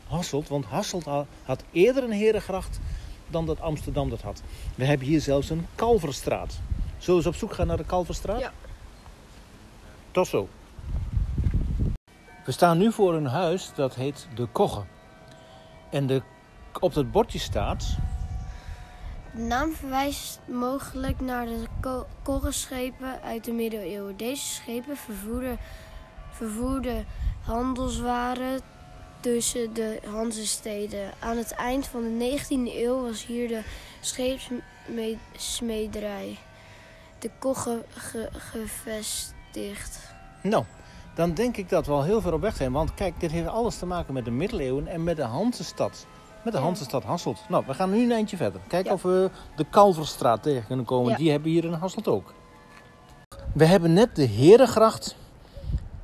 Hasselt. 0.09 0.49
Want 0.49 0.65
Hasselt 0.65 1.05
ha- 1.05 1.27
had 1.45 1.65
eerder 1.73 2.05
een 2.05 2.13
Herengracht 2.13 2.81
dan 3.31 3.47
dat 3.47 3.61
Amsterdam 3.61 4.11
dat 4.11 4.23
had. 4.23 4.43
We 4.75 4.85
hebben 4.85 5.07
hier 5.07 5.21
zelfs 5.21 5.51
een 5.51 5.67
Kalverstraat. 5.75 6.61
Zullen 6.99 7.21
we 7.21 7.27
eens 7.27 7.27
op 7.27 7.35
zoek 7.35 7.55
gaan 7.55 7.67
naar 7.67 7.77
de 7.77 7.85
Kalverstraat? 7.85 8.41
Ja. 8.41 8.53
Tot 10.11 10.27
zo. 10.27 10.49
We 12.45 12.53
staan 12.53 12.79
nu 12.79 12.93
voor 12.93 13.15
een 13.15 13.27
huis 13.27 13.71
dat 13.75 13.95
heet 13.95 14.29
De 14.35 14.47
Kogge. 14.47 14.85
En 15.91 16.07
de, 16.07 16.23
op 16.81 16.95
dat 16.95 17.11
bordje 17.11 17.39
staat... 17.39 17.97
De 19.35 19.41
naam 19.41 19.73
verwijst 19.73 20.41
mogelijk 20.47 21.21
naar 21.21 21.47
de 21.47 21.65
ko- 21.81 22.07
korrenschepen 22.23 23.23
uit 23.23 23.45
de 23.45 23.53
middeleeuwen. 23.53 24.17
Deze 24.17 24.47
schepen 24.47 24.97
vervoerden, 24.97 25.59
vervoerden 26.31 27.07
handelswaren 27.41 28.61
tussen 29.21 29.75
de 29.75 29.99
Hanzesteden. 30.13 31.11
Aan 31.19 31.37
het 31.37 31.53
eind 31.53 31.87
van 31.87 32.03
de 32.03 32.39
19e 32.39 32.75
eeuw 32.77 33.03
was 33.03 33.27
hier 33.27 33.49
de 33.49 33.61
scheepsmederij, 34.01 36.39
de 37.19 37.31
Kogge, 37.39 37.85
ge- 37.95 38.29
gevestigd. 38.33 40.01
Nou, 40.43 40.65
dan 41.15 41.35
denk 41.35 41.57
ik 41.57 41.69
dat 41.69 41.87
we 41.87 41.93
al 41.93 42.03
heel 42.05 42.21
ver 42.21 42.33
op 42.33 42.41
weg 42.41 42.57
zijn. 42.57 42.73
Want 42.73 42.95
kijk, 42.95 43.21
dit 43.21 43.31
heeft 43.31 43.49
alles 43.49 43.79
te 43.79 43.87
maken 43.87 44.15
met 44.15 44.25
de 44.25 44.31
middeleeuwen 44.31 44.87
en 44.87 45.05
met 45.05 45.17
de 45.17 45.23
Hansestad. 45.23 46.07
Met 46.45 46.53
de. 46.53 46.59
Hansestad 46.59 47.05
Hasselt. 47.05 47.41
Nou, 47.49 47.65
we 47.67 47.75
gaan 47.75 47.91
nu 47.91 48.03
een 48.05 48.13
eindje 48.13 48.37
verder. 48.37 48.61
Kijken 48.69 48.89
Ja. 48.91 48.95
of 48.95 49.03
we 49.03 49.31
de 49.57 49.65
Kalverstraat 49.71 50.43
tegen 50.43 50.67
kunnen 50.67 50.85
komen. 50.85 51.11
Ja. 51.11 51.17
Die 51.17 51.31
hebben 51.31 51.51
hier 51.51 51.65
in 51.65 51.73
Hasselt 51.73 52.09
ook. 52.09 52.33
We 53.55 53.65
hebben 53.65 53.93
net 53.93 54.17
de 54.17 54.25
Herengracht 54.25 55.17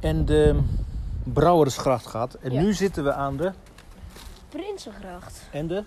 en 0.01 0.25
de 0.25 0.61
Brouwersgracht 1.25 2.07
gehad. 2.07 2.35
En 2.35 2.53
Ja. 2.53 2.61
nu 2.63 2.73
zitten 2.73 3.05
we 3.05 3.13
aan 3.13 3.37
de, 3.37 3.53
Prinsengracht, 4.49 5.49
en 5.51 5.67
de 5.67 5.85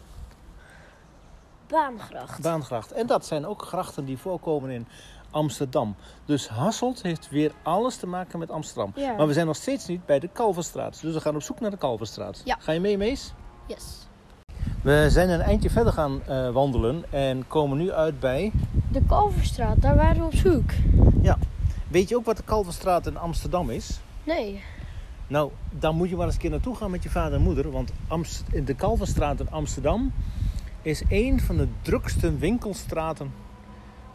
Baangracht. 1.67 2.41
Baangracht. 2.41 2.91
En 2.91 3.07
dat 3.07 3.25
zijn 3.25 3.45
ook 3.45 3.61
grachten 3.61 4.05
die 4.05 4.17
voorkomen 4.17 4.69
in 4.69 4.87
Amsterdam. 5.31 5.95
Dus 6.25 6.47
Hasselt 6.47 7.01
heeft 7.01 7.29
weer 7.29 7.51
alles 7.63 7.95
te 7.97 8.07
maken 8.07 8.39
met 8.39 8.51
Amsterdam. 8.51 8.91
Ja. 8.95 9.13
Maar 9.15 9.27
we 9.27 9.33
zijn 9.33 9.45
nog 9.45 9.55
steeds 9.55 9.85
niet 9.87 10.05
bij 10.05 10.19
de 10.19 10.29
Kalverstraat. 10.33 11.01
Dus 11.01 11.13
we 11.13 11.21
gaan 11.21 11.35
op 11.35 11.41
zoek 11.41 11.59
naar 11.59 11.71
de 11.71 11.77
Kalverstraat. 11.77 12.41
Ja. 12.43 12.57
Ga 12.59 12.71
je 12.71 12.79
mee, 12.79 12.97
Mees? 12.97 13.33
Yes. 13.65 14.07
We 14.83 15.05
zijn 15.09 15.29
een 15.29 15.41
eindje 15.41 15.69
verder 15.69 15.93
gaan 15.93 16.23
eh, 16.23 16.49
wandelen 16.49 17.05
en 17.11 17.47
komen 17.47 17.77
nu 17.77 17.91
uit 17.91 18.19
bij... 18.19 18.51
De 18.91 19.01
Kalverstraat, 19.07 19.81
daar 19.81 19.95
waren 19.95 20.17
we 20.19 20.25
op 20.25 20.35
zoek. 20.35 20.71
Weet 21.87 22.09
je 22.09 22.15
ook 22.15 22.25
wat 22.25 22.37
de 22.37 22.43
Kalverstraat 22.43 23.07
in 23.07 23.17
Amsterdam 23.17 23.69
is? 23.69 23.99
Nee. 24.23 24.63
Nou, 25.27 25.51
dan 25.71 25.95
moet 25.95 26.09
je 26.09 26.15
maar 26.15 26.25
eens 26.25 26.35
een 26.35 26.41
keer 26.41 26.49
naartoe 26.49 26.75
gaan 26.75 26.91
met 26.91 27.03
je 27.03 27.09
vader 27.09 27.33
en 27.37 27.41
moeder. 27.43 27.71
Want 27.71 27.91
Amst- 28.07 28.43
de 28.65 28.73
Kalverstraat 28.73 29.39
in 29.39 29.51
Amsterdam 29.51 30.11
is 30.81 31.03
een 31.09 31.39
van 31.39 31.57
de 31.57 31.67
drukste 31.81 32.37
winkelstraten 32.37 33.31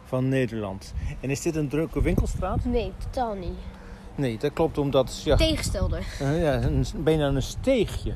van 0.03 0.29
Nederland. 0.29 0.93
En 1.19 1.29
is 1.29 1.41
dit 1.41 1.55
een 1.55 1.67
drukke 1.67 2.01
winkelstraat? 2.01 2.65
Nee, 2.65 2.91
totaal 2.97 3.33
niet. 3.35 3.57
Nee, 4.15 4.37
dat 4.37 4.53
klopt 4.53 4.77
omdat... 4.77 5.21
Ja, 5.25 5.35
Tegenstelde. 5.35 5.99
Eh, 6.19 6.41
ja, 6.41 6.61
een, 6.61 6.85
bijna 6.97 7.27
een 7.27 7.41
steegje. 7.41 8.13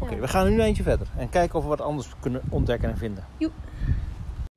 Oké, 0.00 0.14
Ja. 0.14 0.20
we 0.20 0.28
gaan 0.28 0.46
nu 0.48 0.54
een 0.54 0.60
eindje 0.60 0.82
verder 0.82 1.06
en 1.16 1.28
kijken 1.28 1.56
of 1.58 1.62
we 1.62 1.68
wat 1.68 1.80
anders 1.80 2.08
kunnen 2.20 2.42
ontdekken 2.48 2.90
en 2.90 2.96
vinden. 2.98 3.24
Joep. 3.36 3.52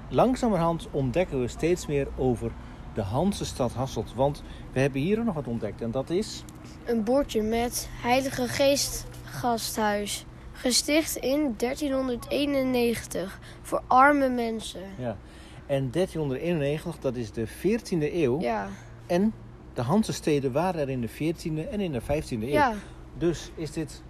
Langzamerhand 0.10 0.88
ontdekken 0.92 1.40
we 1.42 1.48
steeds 1.48 1.88
meer 1.88 2.08
over 2.18 2.52
de 2.94 3.02
Hansestad 3.02 3.74
Hasselt. 3.74 4.14
Want 4.14 4.44
we 4.74 4.80
hebben 4.80 5.02
hier 5.02 5.20
ook 5.20 5.26
nog 5.26 5.36
wat 5.36 5.48
ontdekt 5.48 5.82
en 5.82 5.92
dat 5.92 6.10
is... 6.10 6.44
Een 6.86 7.04
bordje 7.04 7.42
met 7.42 7.90
Heilige 7.92 8.48
Geest 8.48 9.06
gasthuis. 9.24 10.26
Gesticht 10.52 11.16
in 11.16 11.54
1391 11.58 13.40
voor 13.62 13.82
arme 13.88 14.30
mensen. 14.30 14.82
Ja, 14.98 15.18
en 15.66 15.92
1391, 15.92 17.00
dat 17.00 17.16
is 17.16 17.32
de 17.32 17.48
14e 17.48 18.14
eeuw. 18.14 18.40
Ja, 18.42 18.68
En 19.08 19.34
de 19.74 19.82
Hansesteden 19.82 20.52
waren 20.52 20.82
er 20.82 20.90
in 20.90 21.02
de 21.02 21.10
14e 21.10 21.70
en 21.72 21.80
in 21.80 21.92
de 21.92 22.02
15e 22.02 22.06
eeuw. 22.30 22.48
ja, 22.48 22.74
Dus 23.18 23.52
is 23.56 23.72
dit 23.72 24.04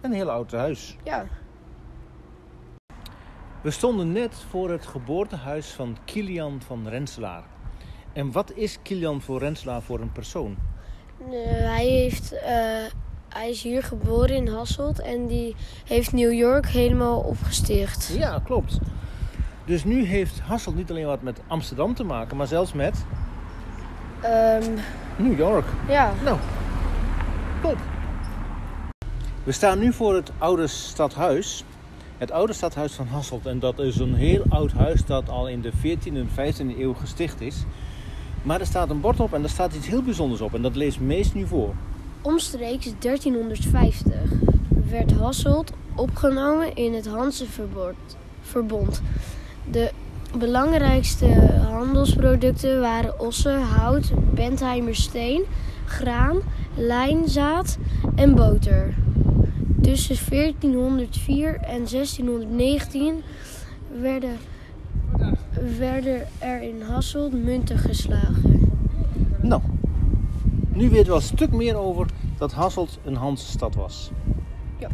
een 0.00 0.12
heel 0.12 0.30
oud 0.30 0.52
huis. 0.52 0.96
ja. 1.04 1.26
We 3.62 3.70
stonden 3.70 4.12
net 4.12 4.34
voor 4.50 4.70
het 4.70 4.86
geboortehuis 4.86 5.66
van 5.72 5.96
Kilian 6.04 6.60
van 6.66 6.88
Renselaar. 6.88 7.44
En 8.14 8.32
wat 8.32 8.52
is 8.54 8.78
Kilian 8.82 9.20
van 9.20 9.38
Renselaar 9.38 9.82
voor 9.82 10.00
een 10.00 10.12
persoon? 10.12 10.56
Hij, 11.50 11.86
heeft, 11.86 12.32
eh, 12.32 12.52
hij 13.28 13.50
is 13.50 13.62
hier 13.62 13.82
geboren 13.82 14.36
in 14.36 14.48
Hasselt 14.48 15.00
en 15.00 15.26
die 15.26 15.56
heeft 15.84 16.12
New 16.12 16.32
York 16.32 16.66
helemaal 16.66 17.20
opgesticht. 17.20 18.14
Ja, 18.18 18.40
klopt. 18.44 18.78
Dus 19.64 19.84
nu 19.84 20.04
heeft 20.04 20.40
Hasselt 20.40 20.76
niet 20.76 20.90
alleen 20.90 21.06
wat 21.06 21.22
met 21.22 21.40
Amsterdam 21.46 21.94
te 21.94 22.04
maken, 22.04 22.36
maar 22.36 22.46
zelfs 22.46 22.72
met 22.72 23.04
Ehm, 24.20 24.70
New 25.16 25.38
York. 25.38 25.64
ja, 25.88 26.12
Nou, 26.24 26.38
top. 27.62 27.76
We 29.44 29.52
staan 29.52 29.78
nu 29.78 29.92
voor 29.92 30.14
het 30.14 30.30
oude 30.38 30.66
stadhuis. 30.66 31.64
Het 32.18 32.30
oude 32.30 32.52
stadhuis 32.52 32.92
van 32.92 33.06
Hasselt. 33.06 33.46
En 33.46 33.58
dat 33.58 33.78
is 33.78 33.98
een 33.98 34.14
heel 34.14 34.42
oud 34.48 34.72
huis 34.72 35.04
dat 35.04 35.28
al 35.28 35.48
in 35.48 35.60
de 35.60 35.72
14e 35.72 36.18
en 36.18 36.28
15e 36.28 36.78
eeuw 36.78 36.94
gesticht 36.94 37.40
is. 37.40 37.64
Maar 38.44 38.60
er 38.60 38.66
staat 38.66 38.90
een 38.90 39.00
bord 39.00 39.20
op 39.20 39.34
en 39.34 39.40
daar 39.40 39.50
staat 39.50 39.74
iets 39.74 39.86
heel 39.86 40.02
bijzonders 40.02 40.40
op. 40.40 40.54
En 40.54 40.62
dat 40.62 40.76
leest 40.76 41.00
meest 41.00 41.34
nu 41.34 41.46
voor. 41.46 41.74
omstreeks 42.22 42.92
1350 42.98 44.14
werd 44.90 45.12
Hasselt 45.12 45.72
opgenomen 45.94 46.74
in 46.76 46.94
het 46.94 47.06
Hanseverbond. 47.06 49.02
De 49.70 49.90
belangrijkste 50.38 51.26
handelsproducten 51.70 52.80
waren 52.80 53.20
ossen, 53.20 53.62
hout, 53.62 54.10
Bentheimer 54.34 54.94
steen, 54.94 55.44
graan, 55.84 56.36
lijnzaad 56.74 57.78
en 58.14 58.34
boter. 58.34 58.94
Tussen 59.82 60.16
1404 60.28 61.54
en 61.54 61.86
1619 61.90 63.22
werden, 64.00 64.36
werden 65.64 66.26
er 66.38 66.62
in 66.62 66.82
Hasselt 66.82 67.44
munten 67.44 67.78
geslagen. 67.78 68.72
Nou, 69.42 69.62
nu 70.68 70.90
weten 70.90 71.06
we 71.06 71.10
al 71.10 71.16
een 71.16 71.22
stuk 71.22 71.52
meer 71.52 71.76
over 71.76 72.06
dat 72.38 72.52
Hasselt 72.52 72.98
een 73.04 73.16
Hansestad 73.16 73.74
was. 73.74 74.10
Ja. 74.78 74.88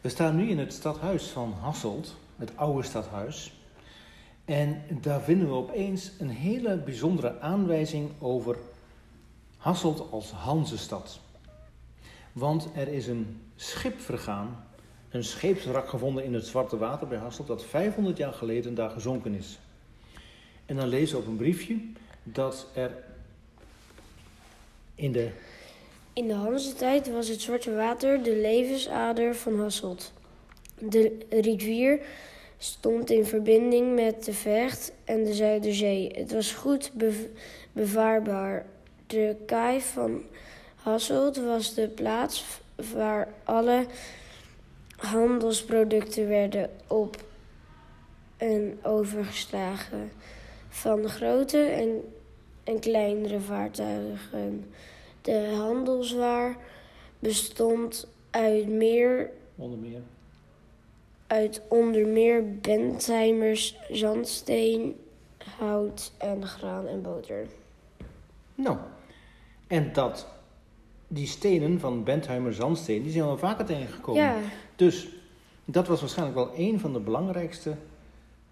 We 0.00 0.08
staan 0.08 0.36
nu 0.36 0.48
in 0.48 0.58
het 0.58 0.72
stadhuis 0.72 1.26
van 1.26 1.54
Hasselt, 1.60 2.16
het 2.36 2.56
oude 2.56 2.82
stadhuis. 2.82 3.54
En 4.44 4.82
daar 5.00 5.20
vinden 5.20 5.48
we 5.48 5.54
opeens 5.54 6.12
een 6.18 6.30
hele 6.30 6.76
bijzondere 6.76 7.40
aanwijzing 7.40 8.10
over 8.18 8.56
Hasselt 9.56 10.10
als 10.10 10.30
Hansestad. 10.30 11.20
Want 12.32 12.68
er 12.74 12.88
is 12.88 13.06
een 13.06 13.40
schip 13.56 14.00
vergaan, 14.00 14.56
een 15.10 15.24
scheepswrak 15.24 15.88
gevonden 15.88 16.24
in 16.24 16.34
het 16.34 16.46
Zwarte 16.46 16.76
Water 16.76 17.06
bij 17.08 17.18
Hasselt, 17.18 17.46
dat 17.46 17.64
500 17.64 18.16
jaar 18.16 18.32
geleden 18.32 18.74
daar 18.74 18.90
gezonken 18.90 19.34
is. 19.34 19.58
En 20.66 20.76
dan 20.76 20.88
lezen 20.88 21.16
we 21.16 21.22
op 21.22 21.28
een 21.28 21.36
briefje 21.36 21.78
dat 22.22 22.66
er 22.74 22.90
in 24.94 25.12
de 25.12 25.30
In 26.12 26.26
de 26.26 26.34
Hanzetijd 26.34 27.10
was 27.10 27.28
het 27.28 27.40
Zwarte 27.40 27.74
Water 27.74 28.22
de 28.22 28.36
levensader 28.36 29.34
van 29.34 29.60
Hasselt. 29.60 30.12
De 30.78 31.18
rivier 31.30 32.00
stond 32.58 33.10
in 33.10 33.24
verbinding 33.24 33.94
met 33.94 34.24
de 34.24 34.32
Vecht 34.32 34.92
en 35.04 35.24
de 35.24 35.34
Zuiderzee. 35.34 36.10
Het 36.14 36.32
was 36.32 36.52
goed 36.52 36.90
bev- 36.94 37.28
bevaarbaar. 37.72 38.66
De 39.06 39.36
kaai 39.46 39.80
van 39.80 40.22
Hasselt 40.74 41.36
was 41.36 41.74
de 41.74 41.88
plaats 41.88 42.44
waar 42.94 43.28
alle 43.44 43.86
handelsproducten 45.00 46.28
werden 46.28 46.70
op 46.86 47.16
en 48.36 48.78
overgeslagen. 48.82 50.10
Van 50.68 51.08
grote 51.08 51.58
en, 51.58 52.14
en 52.64 52.78
kleinere 52.78 53.40
vaartuigen. 53.40 54.72
De 55.22 55.52
handelswaar 55.56 56.56
bestond 57.18 58.06
uit, 58.30 58.68
meer, 58.68 59.30
onder 59.56 59.78
meer 59.78 60.00
uit 61.30 61.62
onder 61.68 62.06
meer 62.06 62.58
Bentheimers 62.60 63.78
zandsteen 63.90 64.96
hout 65.58 66.12
en 66.18 66.46
graan 66.46 66.86
en 66.86 67.02
boter. 67.02 67.46
Nou, 68.54 68.76
en 69.66 69.92
dat, 69.92 70.26
die 71.12 71.26
stenen 71.26 71.80
van 71.80 72.04
Bentheimer 72.04 72.54
Zandsteen, 72.54 73.02
die 73.02 73.12
zijn 73.12 73.24
al 73.24 73.38
vaker 73.38 73.64
tegengekomen. 73.64 74.22
Ja, 74.22 74.36
Dus 74.76 75.08
dat 75.64 75.86
was 75.86 76.00
waarschijnlijk 76.00 76.38
wel 76.38 76.50
een 76.56 76.80
van 76.80 76.92
de 76.92 77.00
belangrijkste 77.00 77.76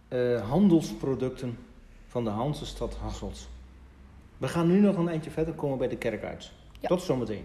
eh, 0.09 0.49
handelsproducten 0.49 1.59
van 2.07 2.25
de 2.25 2.31
Hansestad 2.31 2.97
Hasselt. 2.97 3.49
We 4.39 4.49
gaan 4.49 4.67
nu 4.67 4.81
nog 4.81 4.97
een 4.97 5.09
eindje 5.09 5.31
verder 5.31 5.55
komen 5.55 5.79
bij 5.79 5.89
de 5.89 5.97
kerk 5.97 6.25
uit. 6.25 6.51
Ja. 6.81 6.89
Tot 6.89 7.03
zometeen. 7.03 7.45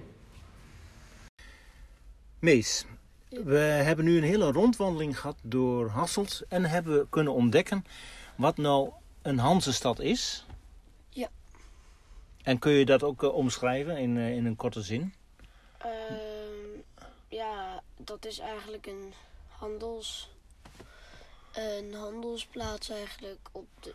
Mees, 2.39 2.85
we 3.29 3.57
hebben 3.57 4.05
nu 4.05 4.17
een 4.17 4.23
hele 4.23 4.51
rondwandeling 4.51 5.19
gehad 5.19 5.37
door 5.41 5.87
Hasselt 5.87 6.41
en 6.47 6.65
hebben 6.65 7.09
kunnen 7.09 7.33
ontdekken 7.33 7.83
wat 8.35 8.57
nou 8.57 8.89
een 9.21 9.37
Hansestad 9.37 9.99
is. 9.99 10.45
En 12.43 12.59
kun 12.59 12.71
je 12.71 12.85
dat 12.85 13.03
ook 13.03 13.23
eh, 13.23 13.33
omschrijven 13.33 13.97
in, 13.97 14.17
eh, 14.17 14.35
in 14.35 14.45
een 14.45 14.55
korte 14.55 14.81
zin? 14.81 15.13
Ehm, 15.77 16.79
ja, 17.27 17.83
dat 17.97 18.25
is 18.25 18.39
eigenlijk 18.39 18.85
een 18.87 19.13
handels... 19.47 20.31
Een 21.53 21.93
handelsplaats 21.93 22.89
eigenlijk. 22.89 23.49
Op 23.51 23.67
de, 23.79 23.93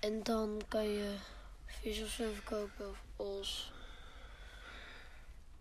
en 0.00 0.22
dan 0.22 0.60
kan 0.68 0.88
je 0.88 1.14
vis 1.66 2.02
of 2.02 2.08
zo 2.08 2.32
verkopen 2.32 2.88
of 2.88 3.02
os. 3.16 3.72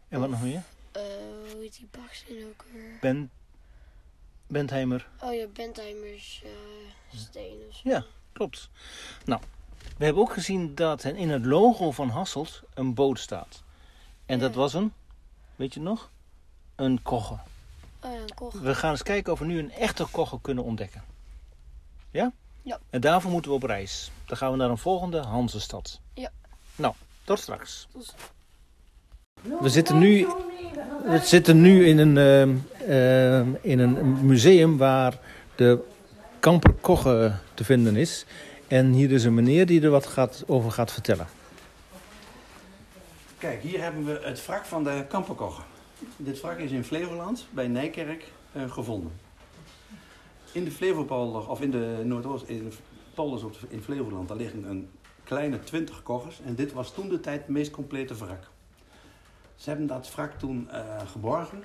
En 0.08 0.20
wat 0.20 0.30
nog 0.30 0.42
meer? 0.42 0.64
Eh, 0.92 1.02
hoe 1.52 1.62
heet 1.62 1.78
die 1.78 1.88
baksteen 1.92 2.46
ook 2.48 2.66
weer? 2.72 2.98
Ben, 3.02 3.32
Bentheimer 4.48 5.08
Oh 5.24 5.34
ja, 5.34 5.48
Bentheimers 5.48 6.42
eh 6.44 7.20
steen 7.20 7.58
of 7.70 7.76
zo. 7.76 7.90
Ja, 7.90 8.06
klopt. 8.32 8.70
Nou, 9.26 9.42
we 9.98 10.06
hebben 10.06 10.24
ook 10.24 10.34
gezien 10.34 10.76
dat 10.76 11.04
in 11.04 11.30
het 11.30 11.46
logo 11.46 11.92
van 11.92 12.10
Hasselt 12.10 12.62
een 12.74 12.94
boot 12.94 13.20
staat. 13.20 13.64
En 14.26 14.40
dat 14.40 14.56
was 14.56 14.74
een, 14.74 14.94
weet 15.56 15.74
je 15.74 15.80
nog? 15.80 16.10
Een 16.76 17.02
kogge. 17.02 17.34
Oh 18.04 18.12
ja, 18.14 18.20
een 18.20 18.34
kogel. 18.36 18.60
We 18.62 18.76
gaan 18.76 18.92
eens 18.92 19.04
kijken 19.04 19.34
of 19.34 19.40
we 19.40 19.46
nu 19.46 19.60
een 19.60 19.72
echte 19.72 20.06
kogge 20.12 20.38
kunnen 20.42 20.64
ontdekken. 20.64 21.04
Ja? 22.12 22.32
Ja. 22.62 22.80
En 22.90 23.02
daarvoor 23.02 23.32
moeten 23.32 23.52
we 23.52 23.58
op 23.58 23.64
reis. 23.64 24.12
Dan 24.26 24.38
gaan 24.38 24.52
we 24.52 24.58
naar 24.58 24.70
een 24.70 24.78
volgende 24.78 25.18
Hansestad. 25.20 26.00
Ja. 26.14 26.32
Nou, 26.76 26.94
tot 27.24 27.40
straks. 27.40 27.88
Tot- 27.92 28.16
We 29.62 29.70
zitten 29.70 29.98
nu, 29.98 30.28
we 31.06 31.20
zitten 31.24 31.62
nu 31.62 31.86
in, 31.88 31.98
een, 31.98 32.18
ehm, 32.18 32.56
ehm, 32.92 33.50
in 33.62 33.80
een 33.80 34.26
museum 34.26 34.78
waar 34.78 35.20
de 35.56 35.80
kamper 36.40 36.74
Kogge 36.74 37.36
te 37.54 37.64
vinden 37.64 37.96
is. 37.96 38.26
En 38.70 38.92
hier 38.92 39.12
is 39.12 39.24
een 39.24 39.34
meneer 39.34 39.66
die 39.66 39.82
er 39.82 39.90
wat 39.90 40.06
gaat, 40.06 40.44
over 40.48 40.72
gaat 40.72 40.92
vertellen. 40.92 41.28
Kijk, 43.38 43.62
hier 43.62 43.82
hebben 43.82 44.06
we 44.06 44.20
het 44.24 44.46
wrak 44.46 44.66
van 44.66 44.84
de 44.84 45.06
Kamperkogge. 45.08 45.62
Dit 46.18 46.42
wrak 46.42 46.58
is 46.58 46.72
in 46.72 46.84
Flevoland, 46.84 47.48
bij 47.50 47.68
Nijkerk, 47.68 48.32
eh, 48.52 48.72
gevonden. 48.72 49.12
In 50.52 50.64
de 50.64 50.72
Flevopolder, 50.72 51.50
of 51.50 51.62
in 51.62 51.72
de 51.72 52.02
Noordoost, 52.04 52.48
in 52.48 52.70
de 52.70 52.76
polders 53.14 53.44
in 53.70 53.82
Flevoland, 53.82 54.28
daar 54.28 54.38
liggen 54.38 54.64
een 54.64 54.90
kleine 55.24 55.60
20 55.60 56.04
koggers. 56.04 56.42
En 56.46 56.56
dit 56.56 56.74
was 56.74 56.94
toen 56.94 57.10
de 57.10 57.20
tijd 57.20 57.40
het 57.40 57.50
meest 57.50 57.72
complete 57.72 58.16
wrak. 58.16 58.48
Ze 59.56 59.70
hebben 59.70 59.88
dat 59.88 60.12
wrak 60.14 60.32
toen 60.34 60.70
eh, 60.70 60.82
geborgen, 61.12 61.64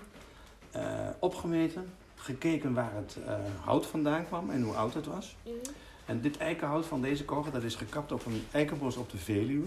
eh, 0.70 1.08
opgemeten, 1.18 1.92
gekeken 2.14 2.74
waar 2.74 2.94
het 2.94 3.16
eh, 3.26 3.34
hout 3.60 3.86
vandaan 3.86 4.26
kwam 4.26 4.50
en 4.50 4.62
hoe 4.62 4.74
oud 4.74 4.94
het 4.94 5.06
was. 5.06 5.36
En 6.04 6.20
dit 6.20 6.36
eikenhout 6.36 6.86
van 6.86 7.02
deze 7.02 7.24
kogge, 7.24 7.50
dat 7.50 7.62
is 7.62 7.74
gekapt 7.74 8.12
op 8.12 8.26
een 8.26 8.44
eikenbos 8.52 8.96
op 8.96 9.10
de 9.10 9.18
Veluwe. 9.18 9.66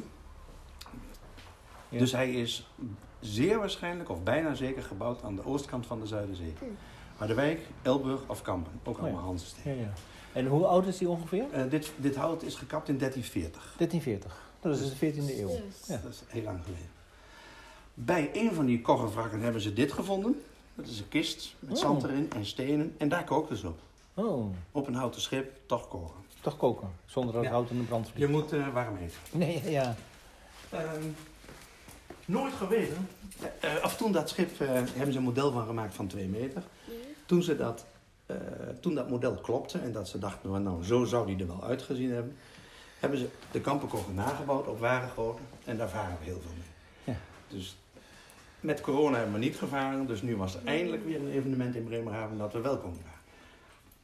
Ja. 1.89 2.00
Dus 2.00 2.12
hij 2.12 2.32
is 2.32 2.67
zeer 3.20 3.58
waarschijnlijk, 3.60 4.10
of 4.10 4.24
bijna 4.24 4.53
zeker, 4.53 4.84
gebouwd 4.84 5.24
aan 5.24 5.35
de 5.35 5.46
oostkant 5.46 5.85
van 5.85 6.00
de 6.00 6.07
Zuiderzee. 6.07 6.53
Harderwijk, 7.18 7.59
Elburg 7.81 8.22
of 8.27 8.42
Kampen, 8.42 8.72
ook 8.83 8.96
Oh 8.96 9.01
ja. 9.01 9.07
allemaal 9.07 9.25
Hansesteden. 9.25 9.75
Ja, 9.75 9.81
ja. 9.81 9.94
En 10.33 10.46
hoe 10.48 10.66
oud 10.66 10.88
is 10.88 10.98
die 10.98 11.09
ongeveer? 11.09 11.46
Eh, 11.51 11.70
dit, 11.70 11.92
dit 11.96 12.16
hout 12.16 12.44
is 12.44 12.55
gekapt 12.55 12.90
in 12.90 12.98
1340. 12.98 13.74
1340. 13.77 14.46
Dat 14.59 14.79
is 14.79 14.90
de 14.90 14.96
14e 14.96 15.40
eeuw. 15.40 15.50
Ja. 15.88 16.00
Dat 16.03 16.12
is 16.12 16.24
heel 16.27 16.44
lang 16.44 16.59
geleden. 16.64 16.90
Bij 17.94 18.29
een 18.33 18.53
van 18.53 18.66
die 18.66 18.81
koggenwrakken 18.81 19.40
hebben 19.42 19.62
ze 19.62 19.74
dit 19.74 19.92
gevonden. 19.92 20.42
Dat 20.75 20.88
is 20.88 21.00
een 21.00 21.07
kist 21.09 21.55
met 21.59 21.72
Oh. 21.72 21.77
zand 21.83 22.03
erin 22.03 22.31
en 22.35 22.46
stenen. 22.46 22.96
En 22.98 23.09
daar 23.09 23.24
kookten 23.24 23.57
ze 23.57 23.68
op. 23.68 23.79
Oh, 24.14 24.46
Op 24.72 24.88
een 24.88 24.94
houten 24.96 25.22
schip, 25.22 25.57
toch 25.66 25.88
koken. 25.88 26.16
Toch 26.50 26.57
koken. 26.57 26.90
Zonder 27.05 27.33
dat 27.33 27.44
Ja. 27.44 27.50
hout 27.50 27.70
in 27.70 27.77
de 27.77 27.83
brand 27.83 28.05
vliegt. 28.10 28.20
Je 28.20 28.27
moet 28.27 28.53
eh, 28.53 28.74
warm 28.74 28.98
eten. 28.98 29.18
Nee, 29.31 29.72
ja. 29.72 29.96
Ehm, 30.70 31.03
nooit 32.25 32.53
geweten. 32.53 33.07
Eh, 33.60 33.72
of 33.83 33.96
toen 33.98 34.12
dat 34.12 34.29
schip, 34.29 34.62
eh, 34.62 34.68
hebben 34.74 35.12
ze 35.12 35.18
een 35.18 35.24
model 35.24 35.51
van 35.51 35.66
gemaakt 35.66 35.94
van 35.96 36.07
2 36.07 36.27
meter. 36.27 36.64
Toen, 37.25 37.44
ze 37.44 37.55
dat, 37.55 37.86
eh, 38.25 38.36
toen 38.81 38.96
dat 38.96 39.10
model 39.10 39.36
klopte 39.36 39.79
en 39.79 39.92
dat 39.92 40.07
ze 40.07 40.20
dachten, 40.20 40.50
nou, 40.50 40.64
nou 40.64 40.83
zo 40.83 41.03
zou 41.05 41.25
die 41.25 41.40
er 41.40 41.48
wel 41.48 41.64
uitgezien 41.64 42.12
hebben, 42.12 42.36
hebben 43.00 43.20
ze 43.20 43.29
de 43.51 43.62
kampenkogel 43.62 44.14
nagebouwd 44.14 44.68
op 44.68 44.79
ware 44.79 45.07
grootte 45.07 45.42
en 45.66 45.77
daar 45.77 45.90
varen 45.90 46.18
we 46.20 46.25
heel 46.25 46.42
veel 46.42 46.51
mee. 46.57 47.16
Ja. 47.16 47.22
Dus 47.48 47.77
met 48.60 48.81
corona 48.81 49.16
hebben 49.18 49.33
we 49.33 49.40
niet 49.40 49.55
gevaren, 49.57 50.07
dus 50.07 50.22
nu 50.22 50.36
was 50.38 50.55
er 50.55 50.62
eindelijk 50.66 51.05
weer 51.05 51.20
een 51.20 51.31
evenement 51.31 51.75
in 51.75 51.83
Bremerhaven 51.83 52.38
dat 52.38 52.53
we 52.53 52.60
wel 52.62 52.77
konden 52.77 53.01
varen. 53.01 53.16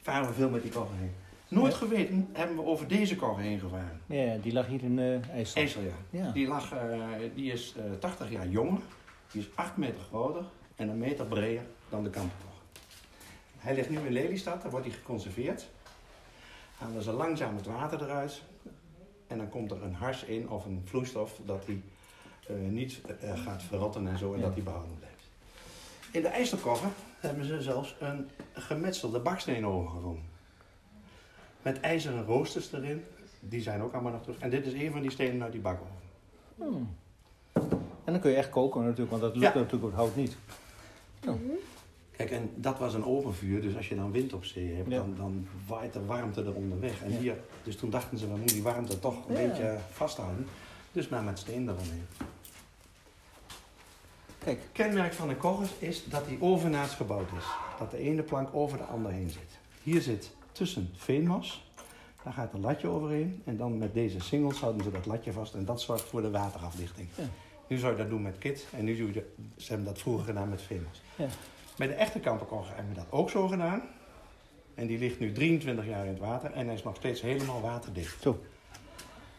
Varen 0.02 0.28
we 0.28 0.34
veel 0.34 0.50
met 0.50 0.62
die 0.62 0.72
kogel 0.72 0.96
heen. 1.00 1.14
Nooit 1.54 1.74
geweten 1.74 2.30
hebben 2.34 2.56
we 2.56 2.64
over 2.64 2.88
deze 2.88 3.16
kogel 3.16 3.38
heen 3.44 3.60
gevaren. 3.60 4.02
Ja, 4.06 4.38
die 4.42 4.54
lag 4.54 4.68
hier 4.68 4.84
in 4.84 4.98
uh. 4.98 5.30
IJssel, 5.56 5.82
ja. 5.82 5.92
Ja. 6.10 6.32
Die, 6.32 6.48
lag, 6.48 6.72
eh, 6.74 7.00
die 7.36 7.52
is 7.52 7.74
eh 7.78 7.84
80 8.00 8.32
jaar 8.32 8.48
jonger, 8.48 8.80
die 9.32 9.42
is 9.42 9.48
8 9.56 9.78
meter 9.78 10.02
groter 10.10 10.46
en 10.76 10.90
een 10.90 10.98
meter 10.98 11.26
breder 11.26 11.64
dan 11.90 12.04
de 12.04 12.10
kampenkogel. 12.10 12.52
Hij 13.58 13.76
ligt 13.76 13.90
nu 13.90 13.98
in 13.98 14.12
Lelystad, 14.12 14.62
daar 14.62 14.72
wordt 14.72 14.86
hij 14.86 14.96
geconserveerd. 14.96 15.68
Halen 16.78 17.04
ze 17.04 17.12
langzaam 17.12 17.56
het 17.56 17.66
water 17.66 18.02
eruit 18.02 18.42
en 19.28 19.38
dan 19.38 19.50
komt 19.50 19.72
er 19.72 19.84
een 19.84 19.94
hars 19.94 20.24
in 20.24 20.50
of 20.50 20.66
een 20.66 20.82
vloeistof 20.86 21.40
dat 21.46 21.66
hij 21.66 21.82
eh, 22.48 22.56
niet 22.56 23.02
eh, 23.20 23.44
gaat 23.44 23.64
verrotten 23.64 24.08
en 24.08 24.18
zo 24.18 24.34
en 24.34 24.40
Ja. 24.40 24.46
dat 24.46 24.54
hij 24.54 24.64
behouden 24.64 24.98
blijft. 24.98 25.30
In 26.12 26.22
de 26.22 26.28
IJsselkogge 26.28 26.88
hebben 27.20 27.46
ze 27.46 27.62
zelfs 27.62 27.96
een 28.00 28.30
gemetselde 28.54 29.20
baksteenoven 29.20 29.92
gevonden. 29.92 30.32
Met 31.64 31.80
ijzeren 31.80 32.26
roosters 32.26 32.72
erin. 32.74 33.04
Die 33.40 33.62
zijn 33.62 33.82
ook 33.82 33.94
allemaal 33.94 34.12
nog 34.12 34.22
terug. 34.22 34.40
En 34.40 34.50
dit 34.50 34.66
is 34.66 34.74
een 34.74 34.92
van 34.92 35.02
die 35.02 35.12
stenen 35.12 35.44
uit 35.44 35.52
die 35.52 35.62
bakoven. 35.62 35.96
Hmm. 36.56 36.96
En 38.04 38.12
dan 38.14 38.20
kun 38.20 38.32
je 38.32 38.38
echt 38.38 38.50
koken 38.50 38.82
natuurlijk, 38.82 39.10
want 39.10 39.22
dat 39.22 39.36
lukt 39.36 39.54
Ja. 39.54 39.60
natuurlijk 39.60 39.84
op 39.84 39.90
het 39.90 40.00
hout 40.00 40.16
niet. 40.16 40.36
Mhm. 41.26 41.38
Kijk, 42.12 42.32
en 42.32 42.50
dat 42.56 42.80
was 42.80 42.94
een 42.94 43.06
open 43.06 43.34
vuur. 43.34 43.62
Dus 43.62 43.76
als 43.76 43.90
je 43.90 43.96
dan 43.96 44.12
wind 44.12 44.34
op 44.34 44.46
zee 44.46 44.74
hebt, 44.76 44.90
Ja. 44.90 44.98
dan, 44.98 45.16
dan 45.16 45.48
waait 45.68 45.94
de 45.94 46.06
warmte 46.06 46.42
eronder 46.42 46.80
weg. 46.80 47.04
En 47.04 47.12
Ja. 47.12 47.18
hier, 47.18 47.38
dus 47.64 47.76
toen 47.76 47.90
dachten 47.90 48.18
ze, 48.18 48.26
we 48.28 48.36
moeten 48.38 48.56
die 48.56 48.64
warmte 48.64 49.00
toch 49.00 49.28
een 49.30 49.36
Ja. 49.42 49.48
beetje 49.48 49.78
vasthouden. 49.92 50.48
Dus 50.92 51.08
maar 51.10 51.24
met 51.24 51.40
steen 51.40 51.64
eromheen. 51.70 52.06
Kijk. 54.44 54.60
Kenmerk 54.72 55.14
van 55.14 55.30
een 55.30 55.38
kogger 55.38 55.68
is 55.80 56.06
dat 56.06 56.28
die 56.28 56.42
overnaast 56.42 56.94
gebouwd 56.94 57.30
is. 57.38 57.46
Dat 57.80 57.92
de 57.92 57.98
ene 57.98 58.22
plank 58.24 58.50
over 58.52 58.78
de 58.78 58.84
andere 58.84 59.14
heen 59.14 59.30
zit. 59.30 59.60
Hier 59.84 60.02
zit 60.02 60.36
tussen 60.54 60.90
veenmas. 60.96 61.64
Daar 62.24 62.34
gaat 62.34 62.54
een 62.54 62.60
latje 62.62 62.88
overheen. 62.88 63.42
En 63.46 63.58
dan 63.58 63.78
met 63.78 63.94
deze 63.94 64.20
singles 64.20 64.60
houden 64.60 64.84
ze 64.84 64.92
dat 64.92 65.06
latje 65.06 65.32
vast. 65.32 65.54
En 65.54 65.66
dat 65.66 65.82
zorgt 65.82 66.04
voor 66.04 66.22
de 66.22 66.32
waterafdichting. 66.32 67.08
Ja. 67.16 67.24
Nu 67.68 67.78
zou 67.78 67.92
je 67.92 67.98
dat 67.98 68.10
doen 68.10 68.22
met 68.22 68.38
kit. 68.38 68.68
En 68.72 68.84
nu 68.86 68.98
doe 68.98 69.14
je, 69.14 69.34
ze 69.58 69.68
hebben 69.68 69.86
dat 69.86 70.00
vroeger 70.00 70.26
gedaan 70.26 70.50
met 70.50 70.62
veenmas. 70.62 71.02
Ja. 71.16 71.28
Bij 71.78 71.88
de 71.88 71.94
echte 71.94 72.20
kamperkogger 72.20 72.76
hebben 72.76 72.94
we 72.94 73.00
dat 73.00 73.12
ook 73.12 73.30
zo 73.30 73.48
gedaan. 73.48 73.82
En 74.76 74.88
die 74.88 74.98
ligt 74.98 75.20
nu 75.20 75.32
23 75.32 75.86
jaar 75.86 76.04
in 76.06 76.10
het 76.12 76.20
water. 76.20 76.52
En 76.52 76.66
hij 76.66 76.76
is 76.76 76.84
nog 76.84 76.96
steeds 76.96 77.22
helemaal 77.22 77.62
waterdicht. 77.62 78.22
Zo. 78.22 78.40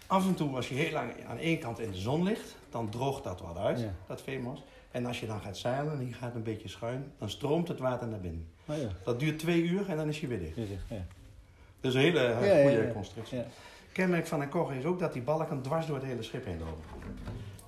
Af 0.07 0.27
en 0.27 0.35
toe, 0.35 0.55
als 0.57 0.69
je 0.69 0.75
heel 0.75 0.93
lang 0.93 1.13
aan 1.29 1.39
één 1.39 1.59
kant 1.59 1.79
in 1.81 1.91
de 1.91 1.97
zon 1.99 2.23
ligt, 2.23 2.57
dan 2.71 2.89
droogt 2.89 3.25
dat 3.25 3.41
wat 3.41 3.57
uit, 3.57 3.81
Ja. 3.81 3.95
dat 4.07 4.23
veemos. 4.23 4.63
En 4.91 5.07
als 5.07 5.21
je 5.21 5.27
dan 5.27 5.41
gaat 5.41 5.57
zeilen 5.57 5.99
en 5.99 6.07
je 6.07 6.13
gaat 6.13 6.35
een 6.35 6.43
beetje 6.43 6.69
schuin, 6.69 7.13
dan 7.19 7.31
stroomt 7.31 7.69
het 7.69 7.79
water 7.79 8.09
naar 8.09 8.21
binnen. 8.21 8.49
Oh 8.67 8.77
ja. 8.77 8.89
Dat 9.05 9.21
duurt 9.21 9.39
twee 9.39 9.63
uur 9.63 9.89
en 9.89 9.97
dan 9.97 10.09
is 10.09 10.19
hij 10.21 10.29
weer 10.29 10.39
dicht. 10.39 10.57
Ja, 10.57 10.65
ja. 10.89 11.05
Dus 11.81 11.95
een 11.95 12.01
hele 12.01 12.21
Ja, 12.21 12.35
goede 12.37 12.71
ja, 12.71 12.83
ja. 12.83 12.93
constructie. 12.93 13.39
Ja. 13.39 13.45
Kenmerk 13.93 14.27
van 14.27 14.41
een 14.41 14.49
kogger 14.49 14.77
is 14.77 14.85
ook 14.85 14.99
dat 14.99 15.13
die 15.13 15.23
balken 15.23 15.63
dwars 15.63 15.87
door 15.87 15.97
het 15.97 16.05
hele 16.05 16.23
schip 16.23 16.45
heen 16.45 16.59
lopen. 16.59 16.85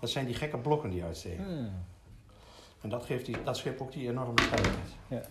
Dat 0.01 0.11
zijn 0.11 0.27
die 0.27 0.35
gekke 0.35 0.59
blokken 0.59 0.91
die 0.91 1.05
uitsteken. 1.05 1.45
Hmm. 1.45 1.71
En 2.81 2.89
dat 2.89 3.05
geeft 3.05 3.27
die, 3.27 3.37
dat 3.45 3.57
schip 3.57 3.81
ook 3.81 3.93
die 3.93 4.09
enorme 4.09 4.43
stabiliteit. 4.43 5.29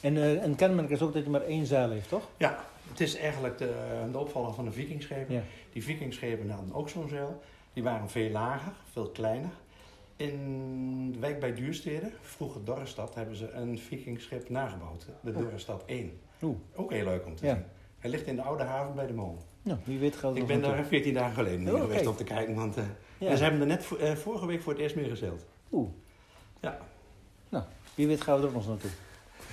En 0.00 0.16
eh, 0.16 0.42
een 0.42 0.54
kenmerk 0.54 0.90
is 0.90 1.02
ook 1.02 1.12
dat 1.12 1.24
je 1.24 1.30
maar 1.30 1.42
één 1.42 1.66
zeil 1.66 1.90
heeft, 1.90 2.08
toch? 2.08 2.28
Ja, 2.36 2.64
het 2.90 3.00
is 3.00 3.16
eigenlijk 3.16 3.58
de, 3.58 3.74
de 4.12 4.18
opvaller 4.18 4.54
van 4.54 4.64
de 4.64 4.72
vikingschepen. 4.72 5.34
Ja. 5.34 5.42
Die 5.72 5.82
vikingschepen 5.82 6.50
hadden 6.50 6.74
ook 6.74 6.88
zo'n 6.88 7.08
zeil. 7.08 7.42
Die 7.72 7.82
waren 7.82 8.10
veel 8.10 8.30
lager, 8.30 8.72
veel 8.92 9.08
kleiner. 9.08 9.50
In 10.16 11.12
de 11.12 11.18
wijk 11.18 11.40
bij 11.40 11.54
Duurstede, 11.54 12.10
vroeger 12.20 12.64
Dorrestad, 12.64 13.14
hebben 13.14 13.36
ze 13.36 13.50
een 13.52 13.78
vikingschip 13.78 14.48
nagebouwd. 14.48 15.06
De 15.20 15.30
Oh. 15.30 15.36
Dorrestad 15.38 15.82
1. 15.86 16.20
Oeh. 16.42 16.56
Ook 16.74 16.92
heel 16.92 17.04
leuk 17.04 17.26
om 17.26 17.36
te 17.36 17.46
Ja. 17.46 17.54
zien. 17.54 17.64
Hij 17.98 18.10
ligt 18.10 18.26
in 18.26 18.36
de 18.36 18.42
oude 18.42 18.62
haven 18.62 18.94
bij 18.94 19.06
de 19.06 19.12
molen. 19.12 19.42
Nou, 19.62 19.78
wie 19.84 19.98
weet 19.98 20.14
gaat 20.16 20.22
het 20.22 20.32
Ik 20.32 20.38
nog 20.38 20.48
ben 20.48 20.60
daar 20.60 20.84
14 20.84 21.14
dagen 21.14 21.34
geleden 21.34 21.74
Oh, 21.74 21.80
geweest 21.80 21.94
kijk. 21.96 22.08
om 22.08 22.16
te 22.16 22.24
kijken. 22.24 22.54
Want, 22.54 22.76
eh, 22.76 22.84
Ja. 23.18 23.28
En 23.30 23.36
ze 23.36 23.42
hebben 23.42 23.60
er 23.60 23.66
net 23.66 23.86
eh, 24.00 24.12
vorige 24.14 24.46
week 24.46 24.62
voor 24.62 24.72
het 24.72 24.82
eerst 24.82 24.96
mee 24.96 25.08
gezeild. 25.08 25.44
Oeh. 25.72 25.88
Ja. 26.60 26.78
Nou, 27.48 27.64
wie 27.94 28.06
weet 28.06 28.20
gaan 28.20 28.34
we 28.36 28.40
er 28.42 28.48
ook 28.48 28.54
nog 28.54 28.66
naartoe. 28.68 28.90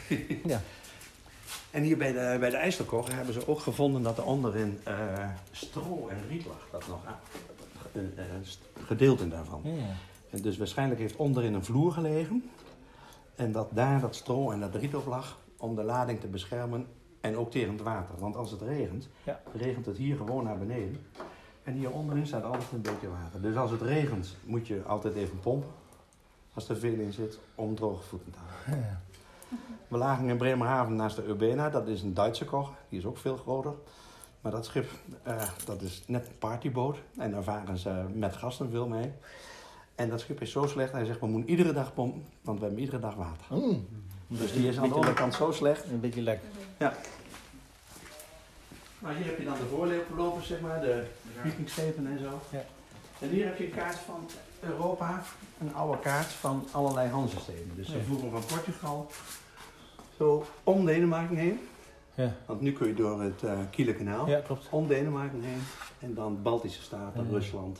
ja. 0.53 0.61
En 1.71 1.83
hier 1.83 1.97
bij 1.97 2.11
de, 2.11 2.37
bij 2.39 2.49
de 2.49 2.57
hebben 3.13 3.33
ze 3.33 3.47
ook 3.47 3.59
gevonden 3.59 4.03
dat 4.03 4.17
er 4.17 4.25
onderin 4.25 4.79
eh, 4.83 5.29
stro 5.51 6.07
en 6.07 6.17
riet 6.29 6.45
lag. 6.45 6.67
Dat 6.71 6.87
nog 6.87 7.01
een 7.93 8.13
gedeelte 8.85 9.27
daarvan. 9.27 9.61
Ja. 9.63 9.95
En 10.31 10.41
dus 10.41 10.57
waarschijnlijk 10.57 10.99
heeft 10.99 11.15
onderin 11.15 11.53
een 11.53 11.63
vloer 11.65 11.91
gelegen. 11.91 12.49
En 13.35 13.51
dat 13.51 13.67
daar 13.71 14.01
dat 14.01 14.15
stro 14.15 14.51
en 14.51 14.59
dat 14.59 14.75
riet 14.75 14.95
op 14.95 15.05
lag 15.05 15.39
om 15.57 15.75
de 15.75 15.83
lading 15.83 16.19
te 16.19 16.27
beschermen 16.27 16.87
en 17.21 17.37
ook 17.37 17.51
tegen 17.51 17.73
het 17.73 17.81
water. 17.81 18.15
Want 18.19 18.35
als 18.35 18.51
het 18.51 18.61
regent, 18.61 19.07
Ja. 19.23 19.39
regent 19.53 19.85
het 19.85 19.97
hier 19.97 20.15
gewoon 20.17 20.43
naar 20.43 20.57
beneden. 20.57 21.05
En 21.63 21.73
hier 21.73 21.91
onderin 21.91 22.27
staat 22.27 22.43
altijd 22.43 22.71
een 22.71 22.81
beetje 22.81 23.09
water. 23.09 23.41
Dus 23.41 23.55
als 23.55 23.71
het 23.71 23.81
regent 23.81 24.35
moet 24.45 24.67
je 24.67 24.81
altijd 24.83 25.15
even 25.15 25.39
pompen. 25.39 25.69
Als 26.53 26.69
er 26.69 26.77
veel 26.77 26.99
in 26.99 27.13
zit, 27.13 27.39
om 27.55 27.75
droge 27.75 28.03
voeten 28.03 28.31
te 28.31 28.37
houden. 28.47 28.85
Ja. 28.87 29.01
We 29.87 29.97
lagen 29.97 30.29
in 30.29 30.37
Bremerhaven 30.37 30.95
naast 30.95 31.15
de 31.15 31.25
Urbena. 31.27 31.69
Dat 31.69 31.87
is 31.87 32.01
een 32.01 32.13
Duitse 32.13 32.45
koch. 32.45 32.71
Die 32.89 32.99
is 32.99 33.05
ook 33.05 33.17
veel 33.17 33.37
groter. 33.37 33.73
Maar 34.41 34.51
dat 34.51 34.65
schip, 34.65 34.89
eh, 35.23 35.49
dat 35.65 35.81
is 35.81 36.03
net 36.07 36.27
een 36.27 36.37
partyboot. 36.37 36.97
En 37.17 37.31
daar 37.31 37.43
varen 37.43 37.77
ze 37.77 38.05
met 38.13 38.35
gasten 38.35 38.69
veel 38.69 38.87
mee. 38.87 39.11
En 40.01 40.09
dat 40.09 40.19
schip 40.19 40.41
is 40.41 40.51
zo 40.51 40.67
slecht. 40.67 40.91
Hij 40.91 41.05
zegt, 41.05 41.19
we 41.19 41.25
moeten 41.25 41.49
iedere 41.49 41.73
dag 41.73 41.93
pompen. 41.93 42.23
Want 42.41 42.59
we 42.59 42.65
hebben 42.65 42.83
iedere 42.83 42.99
dag 42.99 43.15
water. 43.15 43.45
Mm. 43.49 43.87
Dus 44.27 44.53
die 44.53 44.67
is 44.67 44.67
aan 44.67 44.73
de 44.75 44.79
Beetje 44.81 44.95
onderkant 44.95 45.33
zo 45.33 45.51
slecht. 45.51 45.85
Een 45.85 45.99
beetje 45.99 46.21
lekker. 46.21 46.47
Maar 48.99 49.15
hier 49.15 49.25
heb 49.25 49.37
je 49.37 49.43
dan 49.45 49.53
de 49.53 49.95
voorlopers, 50.09 50.47
zeg 50.47 50.59
maar. 50.61 50.81
De 50.81 51.03
vikingschepen 51.41 52.07
en 52.07 52.19
zo. 52.19 52.41
Ja. 52.57 52.63
En 53.19 53.29
hier 53.29 53.45
heb 53.45 53.57
je 53.57 53.65
een 53.65 53.71
kaart 53.75 53.95
van 53.95 54.29
Europa. 54.59 55.23
Een 55.59 55.73
oude 55.75 55.99
kaart 55.99 56.25
van 56.27 56.67
allerlei 56.71 57.09
Hanzesteden. 57.09 57.71
Dus 57.75 57.87
ze 57.87 57.97
Ja. 57.97 58.03
van 58.31 58.43
Portugal 58.47 59.11
zo 60.17 60.45
om 60.63 60.85
Denemarken 60.85 61.35
heen. 61.35 61.59
Ja. 62.15 62.33
Want 62.45 62.61
nu 62.61 62.71
kun 62.73 62.87
je 62.87 62.93
door 62.93 63.21
het 63.21 63.41
uh, 63.43 63.59
Kielenkanaal 63.69 64.27
ja, 64.27 64.39
klopt. 64.39 64.67
om 64.69 64.87
Denemarken 64.87 65.41
heen. 65.41 65.61
En 65.99 66.13
dan 66.13 66.41
Baltische 66.41 66.81
Staten, 66.81 67.23
Ja. 67.25 67.29
Rusland. 67.29 67.79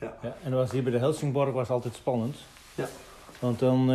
Ja, 0.00 0.16
en 0.22 0.50
dat 0.50 0.60
was 0.60 0.70
hier 0.70 0.82
bij 0.82 0.92
de 0.92 0.98
Helsingborg 0.98 1.52
was 1.52 1.68
altijd 1.68 1.94
spannend. 1.94 2.36
Ja. 2.74 2.88
Want 3.38 3.58
dan, 3.58 3.86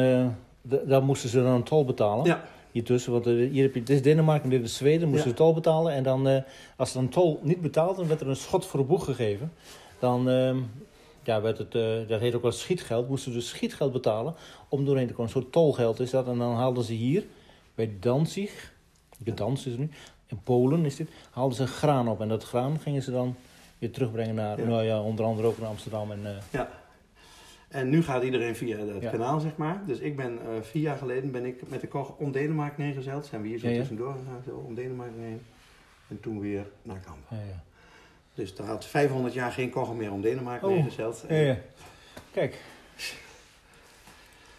daar 0.62 1.04
moesten 1.04 1.30
ze 1.30 1.42
dan 1.42 1.52
een 1.52 1.64
tol 1.64 1.86
betalen. 1.86 2.26
Ja. 2.26 2.44
Hier 2.72 2.84
tussen, 2.84 3.12
want 3.12 3.28
eh, 3.28 3.34
hier 3.34 3.64
heb 3.64 3.74
je, 3.74 3.84
dit 3.84 3.96
is 3.96 4.02
Denemarken 4.02 4.44
en 4.44 4.50
dit 4.50 4.64
is 4.64 4.76
Zweden, 4.76 5.08
moesten 5.10 5.30
Ja. 5.30 5.36
ze 5.36 5.42
tol 5.44 5.54
betalen. 5.54 5.94
En 5.94 6.04
dan, 6.04 6.28
eh, 6.28 6.42
als 6.76 6.92
ze 6.92 7.00
een 7.00 7.10
tol 7.10 7.40
niet 7.44 7.62
betaalden, 7.62 7.96
dan 7.96 8.08
werd 8.08 8.22
er 8.22 8.28
een 8.28 8.36
schot 8.36 8.66
voor 8.66 8.80
de 8.80 8.86
boeg 8.86 9.06
gegeven. 9.06 9.52
Dan 10.00 10.30
ehm, 10.30 10.58
ja, 11.24 11.42
werd 11.42 11.58
het, 11.58 11.72
dat 12.08 12.20
heet 12.20 12.36
ook 12.36 12.42
wel 12.42 12.52
schietgeld, 12.52 13.10
moesten 13.10 13.32
ze 13.32 13.38
dus 13.38 13.50
schietgeld 13.50 13.92
betalen 13.92 14.34
om 14.70 14.86
doorheen 14.86 15.08
te 15.08 15.14
komen. 15.14 15.32
Een 15.32 15.42
soort 15.42 15.52
tolgeld 15.52 16.00
is 16.00 16.10
dat. 16.10 16.28
En 16.28 16.38
dan 16.38 16.56
haalden 16.56 16.84
ze 16.84 16.94
hier, 16.94 17.24
bij 17.76 17.92
Danzig, 18.00 18.74
Gdansk 19.24 19.66
is 19.66 19.72
het 19.72 19.82
nu, 19.82 19.90
in 20.28 20.40
Polen 20.44 20.86
is 20.86 20.96
dit, 20.96 21.10
haalden 21.32 21.58
ze 21.58 21.68
graan 21.68 22.10
op. 22.10 22.22
En 22.22 22.28
dat 22.28 22.44
graan 22.44 22.80
gingen 22.80 23.02
ze 23.02 23.12
dan 23.12 23.36
weer 23.80 23.92
terugbrengen 23.92 24.36
naar, 24.36 24.60
Ja. 24.60 24.66
nou 24.68 24.84
ja, 24.84 25.02
onder 25.02 25.26
andere 25.26 25.48
ook 25.48 25.58
naar 25.58 25.68
Amsterdam. 25.70 26.12
En, 26.12 26.26
eh, 26.52 26.62
En 27.70 27.90
nu 27.90 28.04
gaat 28.04 28.24
iedereen 28.24 28.56
via 28.56 28.78
het 28.78 29.02
Ja. 29.02 29.10
kanaal, 29.10 29.40
zeg 29.40 29.56
maar. 29.58 29.82
Dus 29.86 30.00
ik 30.00 30.16
ben 30.16 30.40
eh, 30.42 30.62
vier 30.62 30.82
jaar 30.82 30.98
geleden 30.98 31.32
ben 31.32 31.46
ik 31.46 31.70
met 31.70 31.82
de 31.82 31.88
koch 31.88 32.16
om 32.18 32.32
Denemarken 32.32 32.84
heen 32.84 32.94
gezeild. 32.94 33.26
Zijn 33.26 33.42
we 33.42 33.48
hier 33.48 33.60
zo 33.60 33.68
Ja, 33.68 33.74
ja. 33.74 33.80
tussendoor 33.80 34.14
gegaan, 34.14 34.42
zo 34.46 34.64
om 34.68 34.76
Denemarken 34.76 35.22
heen. 35.22 35.42
En 36.08 36.20
toen 36.20 36.40
weer 36.40 36.66
naar 36.82 37.00
Kampen. 37.00 37.38
ja, 37.38 37.44
ja. 37.44 37.64
Dus 38.34 38.58
er 38.58 38.66
had 38.66 38.86
500 38.86 39.34
jaar 39.34 39.52
geen 39.52 39.70
kogel 39.70 39.94
meer 39.94 40.12
om 40.12 40.22
Denemarken 40.22 40.68
Oh. 40.68 40.74
heen 40.74 40.84
gezeild. 40.84 41.24
Ja, 41.30 41.36
ja. 41.36 41.58
Kijk, 42.32 42.58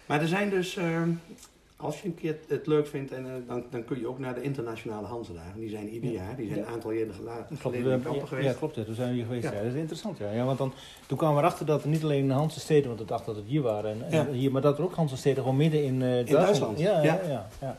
Maar 0.06 0.20
er 0.20 0.28
zijn 0.28 0.50
dus, 0.50 0.76
eh, 0.76 1.02
als 1.80 2.00
je 2.02 2.08
een 2.08 2.14
keer 2.14 2.38
het 2.48 2.66
leuk 2.66 2.86
vindt, 2.86 3.12
en, 3.12 3.26
eh, 3.26 3.32
dan, 3.46 3.64
dan 3.70 3.84
kun 3.84 3.98
je 4.00 4.06
ook 4.08 4.18
naar 4.18 4.34
de 4.34 4.42
internationale 4.42 5.06
Hansedagen. 5.06 5.60
Die 5.60 5.68
zijn 5.68 5.88
ieder 5.88 6.10
Ja. 6.10 6.22
jaar, 6.22 6.36
die 6.36 6.46
zijn 6.46 6.58
Ja. 6.58 6.66
een 6.66 6.72
aantal 6.72 6.90
jaren 6.90 7.14
geleden 7.58 7.92
in 7.92 7.98
we- 7.98 8.04
Kampen 8.04 8.28
geweest. 8.28 8.46
ja, 8.48 8.52
klopt. 8.54 8.74
Toen 8.84 8.94
zijn 8.94 9.08
we 9.08 9.14
hier 9.14 9.24
geweest. 9.24 9.44
Ja. 9.44 9.50
Dat 9.50 9.62
is 9.62 9.74
interessant. 9.74 10.18
Ja. 10.18 10.30
Ja, 10.30 10.44
want 10.44 10.58
dan, 10.58 10.72
toen 11.06 11.18
kwamen 11.18 11.36
we 11.36 11.42
erachter 11.42 11.66
dat 11.66 11.82
er 11.82 11.88
niet 11.88 12.02
alleen 12.02 12.30
Hanse 12.30 12.60
steden, 12.60 12.88
want 12.88 13.00
ik 13.00 13.08
dacht 13.08 13.26
dat 13.26 13.36
het 13.36 13.44
hier 13.46 13.62
waren, 13.62 13.90
en, 13.90 14.10
en 14.26 14.32
hier, 14.32 14.52
maar 14.52 14.62
dat 14.62 14.78
er 14.78 14.84
ook 14.84 14.94
Hanse 14.94 15.16
steden 15.16 15.42
gewoon 15.42 15.56
midden 15.58 15.84
in, 15.84 15.94
eh, 15.94 16.08
Duitsland. 16.08 16.44
Duitsland, 16.46 16.78
Ja, 16.78 17.02
ja, 17.02 17.20
ja. 17.60 17.76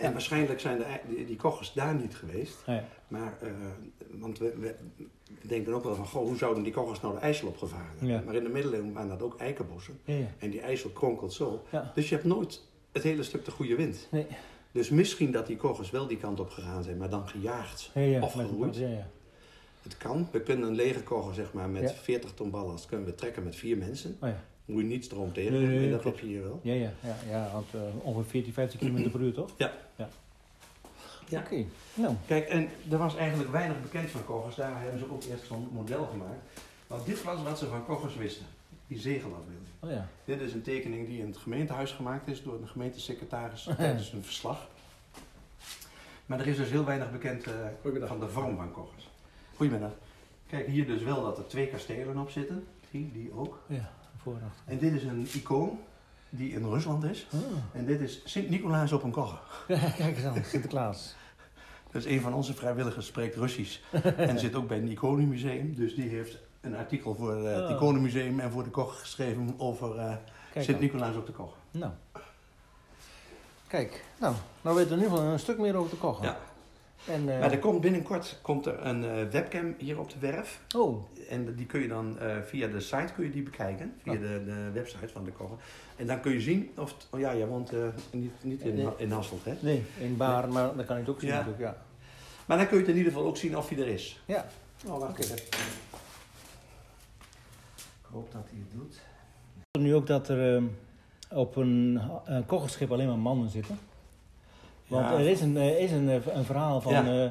En 0.00 0.12
waarschijnlijk 0.12 0.60
zijn 0.60 0.78
de, 0.78 0.84
die, 1.08 1.26
die 1.26 1.36
kochers 1.36 1.72
daar 1.72 1.94
niet 1.94 2.14
geweest. 2.16 2.64
Maar, 3.08 3.32
eh, 3.42 3.48
want 4.10 4.38
we, 4.38 4.54
we 4.60 4.74
denken 5.48 5.74
ook 5.74 5.84
wel 5.84 5.94
van, 5.94 6.06
goh, 6.06 6.26
hoe 6.26 6.36
zouden 6.36 6.62
die 6.62 6.72
kochers 6.72 7.00
nou 7.00 7.14
de 7.14 7.20
IJssel 7.20 7.48
opgevaren. 7.48 8.22
Maar 8.24 8.34
in 8.34 8.42
de 8.42 8.48
middeleeuwen 8.48 8.92
waren 8.92 9.08
dat 9.08 9.22
ook 9.22 9.38
eikenbossen. 9.40 9.98
En 10.38 10.50
die 10.50 10.60
IJssel 10.60 10.90
kronkelt 10.90 11.32
zo. 11.32 11.62
Dus 11.94 12.08
je 12.08 12.14
hebt 12.14 12.26
nooit 12.26 12.62
het 12.92 13.02
hele 13.02 13.22
stuk 13.22 13.44
de 13.44 13.50
goede 13.50 13.74
wind. 13.76 14.06
Nee. 14.10 14.26
Dus 14.72 14.88
misschien 14.88 15.32
dat 15.32 15.46
die 15.46 15.56
kochers 15.56 15.90
wel 15.90 16.06
die 16.06 16.16
kant 16.16 16.40
op 16.40 16.50
gegaan 16.50 16.82
zijn, 16.82 16.96
maar 16.96 17.10
dan 17.10 17.28
gejaagd. 17.28 17.90
Ja, 17.94 18.00
ja, 18.00 18.20
Of 18.20 18.32
geroeid. 18.32 18.76
Ja, 18.76 18.88
ja. 18.88 19.06
Het 19.82 19.96
kan. 19.96 20.28
We 20.32 20.40
kunnen 20.40 20.68
een 20.68 20.74
lege 20.74 21.02
kocher 21.02 21.34
zeg 21.34 21.52
maar, 21.52 21.68
met 21.68 21.82
Ja. 21.82 21.94
40 21.96 22.34
ton 22.34 22.50
ballast 22.50 22.86
kunnen 22.86 23.06
we 23.06 23.14
trekken 23.14 23.44
met 23.44 23.56
vier 23.56 23.76
mensen. 23.76 24.16
Oh, 24.20 24.28
ja. 24.28 24.44
Moet 24.64 24.82
je 24.82 24.88
niet 24.88 25.04
stroom 25.04 25.32
tegen 25.32 25.52
Nee, 25.52 25.90
dat 25.90 26.04
heb 26.04 26.18
je 26.18 26.26
hier 26.26 26.42
wel. 26.42 26.60
Ja, 26.62 26.72
ja, 26.72 26.92
ja, 27.02 27.16
ja, 27.28 27.50
want 27.52 27.66
eh, 27.74 27.80
ongeveer 28.02 28.30
14, 28.30 28.52
15 28.52 28.78
km 28.78 29.10
per 29.10 29.20
uur, 29.20 29.32
toch? 29.32 29.50
Ja. 29.56 29.72
ja. 29.96 30.08
Ja. 31.28 31.40
Oké, 31.40 31.64
nou. 31.94 32.14
Kijk, 32.26 32.48
en 32.48 32.68
er 32.90 32.98
was 32.98 33.16
eigenlijk 33.16 33.50
weinig 33.50 33.82
bekend 33.82 34.10
van 34.10 34.24
kochers. 34.24 34.56
Daar 34.56 34.80
hebben 34.82 34.98
ze 34.98 35.10
ook 35.10 35.22
eerst 35.24 35.46
zo'n 35.46 35.68
model 35.72 36.06
gemaakt. 36.06 36.60
Want 36.86 37.06
dit 37.06 37.22
was 37.22 37.42
wat 37.42 37.58
ze 37.58 37.66
van 37.66 37.84
kochers 37.84 38.16
wisten. 38.16 38.46
Die 38.88 38.98
zegelafbeelding. 38.98 39.68
Oh 39.80 39.90
ja. 39.90 40.08
Dit 40.24 40.40
is 40.40 40.52
een 40.52 40.62
tekening 40.62 41.06
die 41.06 41.20
in 41.20 41.26
het 41.26 41.36
gemeentehuis 41.36 41.92
gemaakt 41.92 42.28
is 42.28 42.42
door 42.42 42.60
de 42.60 42.66
gemeentesecretaris 42.66 43.68
tijdens 43.76 44.12
een 44.12 44.24
verslag. 44.24 44.68
Maar 46.26 46.40
er 46.40 46.46
is 46.46 46.56
dus 46.56 46.70
heel 46.70 46.84
weinig 46.84 47.12
bekend 47.12 47.44
eh, 47.46 48.06
van 48.06 48.20
de 48.20 48.28
vorm 48.28 48.56
van 48.56 48.72
kochers. 48.72 49.10
Goedemiddag. 49.56 49.92
Kijk, 50.46 50.66
hier 50.66 50.86
dus 50.86 51.02
wel 51.02 51.22
dat 51.22 51.38
er 51.38 51.46
twee 51.46 51.68
kastelen 51.68 52.18
op 52.18 52.30
zitten. 52.30 52.66
Zie, 52.90 53.10
die 53.12 53.32
ook. 53.32 53.62
Ja, 53.66 53.92
voor 54.16 54.38
en 54.64 54.78
dit 54.78 54.92
is 54.92 55.02
een 55.02 55.28
icoon 55.32 55.78
die 56.30 56.52
in 56.52 56.64
Rusland 56.64 57.04
is. 57.04 57.26
Ah. 57.32 57.40
En 57.72 57.86
dit 57.86 58.00
is 58.00 58.20
Sint-Nicolaas 58.24 58.92
op 58.92 59.02
een. 59.02 59.14
Ja, 59.68 59.90
kijk 59.90 60.16
eens 60.16 60.24
aan, 60.24 60.44
Sinterklaas. 60.44 61.16
Dus 61.90 62.04
een 62.04 62.20
van 62.20 62.34
onze 62.34 62.54
vrijwilligers 62.54 63.06
spreekt 63.06 63.36
Russisch 63.36 63.80
en 64.16 64.38
zit 64.38 64.54
ook 64.54 64.68
bij 64.68 64.78
het 64.78 64.90
Iconenmuseum. 64.90 65.74
Dus 65.74 65.94
die 65.94 66.08
heeft 66.08 66.38
een 66.60 66.76
artikel 66.76 67.14
voor 67.14 67.44
eh, 67.46 67.54
het 67.54 67.64
Oh. 67.64 67.70
Iconenmuseum 67.70 68.40
en 68.40 68.50
voor 68.50 68.64
de 68.64 68.70
koch 68.70 69.00
geschreven 69.00 69.54
over 69.58 69.98
eh. 69.98 70.12
Sint-Nicolaas 70.56 71.16
op 71.16 71.26
de 71.26 71.32
kocher. 71.32 71.56
Nou. 71.70 71.92
Kijk, 73.66 74.04
nou, 74.20 74.34
nou 74.62 74.76
weten 74.76 74.90
we 74.90 74.96
in 74.96 75.02
ieder 75.02 75.16
geval 75.18 75.32
een 75.32 75.38
stuk 75.38 75.58
meer 75.58 75.76
over 75.76 75.90
de 75.90 75.96
kochen. 75.96 76.24
Ja. 76.24 76.38
En, 77.06 77.28
eh, 77.34 77.40
Maar 77.40 77.52
er 77.52 77.58
komt 77.58 77.80
binnenkort 77.80 78.38
komt 78.42 78.66
er 78.66 78.86
een 78.86 79.30
webcam 79.30 79.74
hier 79.78 79.98
op 79.98 80.10
de 80.10 80.18
werf. 80.18 80.60
Oh, 80.76 81.04
En 81.28 81.54
die 81.54 81.66
kun 81.66 81.80
je 81.80 81.88
dan 81.88 82.16
via 82.44 82.66
de 82.66 82.80
site 82.80 83.12
kun 83.14 83.24
je 83.24 83.30
die 83.30 83.42
bekijken. 83.42 83.94
Via 84.02 84.12
Ja. 84.12 84.18
de, 84.18 84.42
de 84.44 84.70
website 84.72 85.08
van 85.12 85.24
de 85.24 85.30
kocher. 85.30 85.56
En 85.96 86.06
dan 86.06 86.20
kun 86.20 86.32
je 86.32 86.40
zien 86.40 86.70
of... 86.76 86.94
oh 87.10 87.20
ja, 87.20 87.36
jij 87.36 87.46
woont 87.46 87.72
niet, 88.10 88.32
niet 88.40 88.60
in, 88.60 88.74
Nee. 88.74 88.88
in 88.96 89.10
Hasselt, 89.12 89.44
hè? 89.44 89.54
nee, 89.60 89.84
in 89.98 90.16
Baren, 90.16 90.52
maar 90.52 90.76
dat 90.76 90.86
kan 90.86 90.96
je 90.96 91.02
het 91.02 91.10
ook 91.10 91.20
zien 91.20 91.28
Ja. 91.30 91.34
natuurlijk, 91.36 91.62
ja. 91.62 91.76
Maar 92.46 92.56
dan 92.56 92.66
kun 92.66 92.76
je 92.76 92.82
het 92.82 92.92
in 92.92 92.98
ieder 92.98 93.12
geval 93.12 93.28
ook 93.28 93.36
zien 93.36 93.56
of 93.56 93.68
hij 93.68 93.78
er 93.78 93.88
is. 93.88 94.20
Ja. 94.26 94.46
Oh, 94.86 94.98
wacht 94.98 95.18
even. 95.18 95.36
Ik 98.08 98.14
hoop 98.14 98.32
dat 98.32 98.42
hij 98.50 98.58
het 98.68 98.78
doet. 98.80 99.00
Nu 99.80 99.94
ook 99.94 100.06
dat 100.06 100.28
er 100.28 100.54
ehm, 100.54 100.64
op 101.32 101.56
een 101.56 102.00
uh, 102.28 102.38
kocherschip 102.46 102.92
alleen 102.92 103.06
maar 103.08 103.18
mannen 103.18 103.48
zitten. 103.48 103.78
Want 104.86 105.06
Ja. 105.08 105.12
er 105.12 105.28
is 105.28 105.40
een, 105.40 105.56
eh, 105.56 105.80
is 105.80 105.90
een, 105.92 106.08
eh, 106.08 106.34
een 106.36 106.44
verhaal 106.44 106.80
van 106.80 106.92
Ja. 106.92 107.24
eh, 107.24 107.30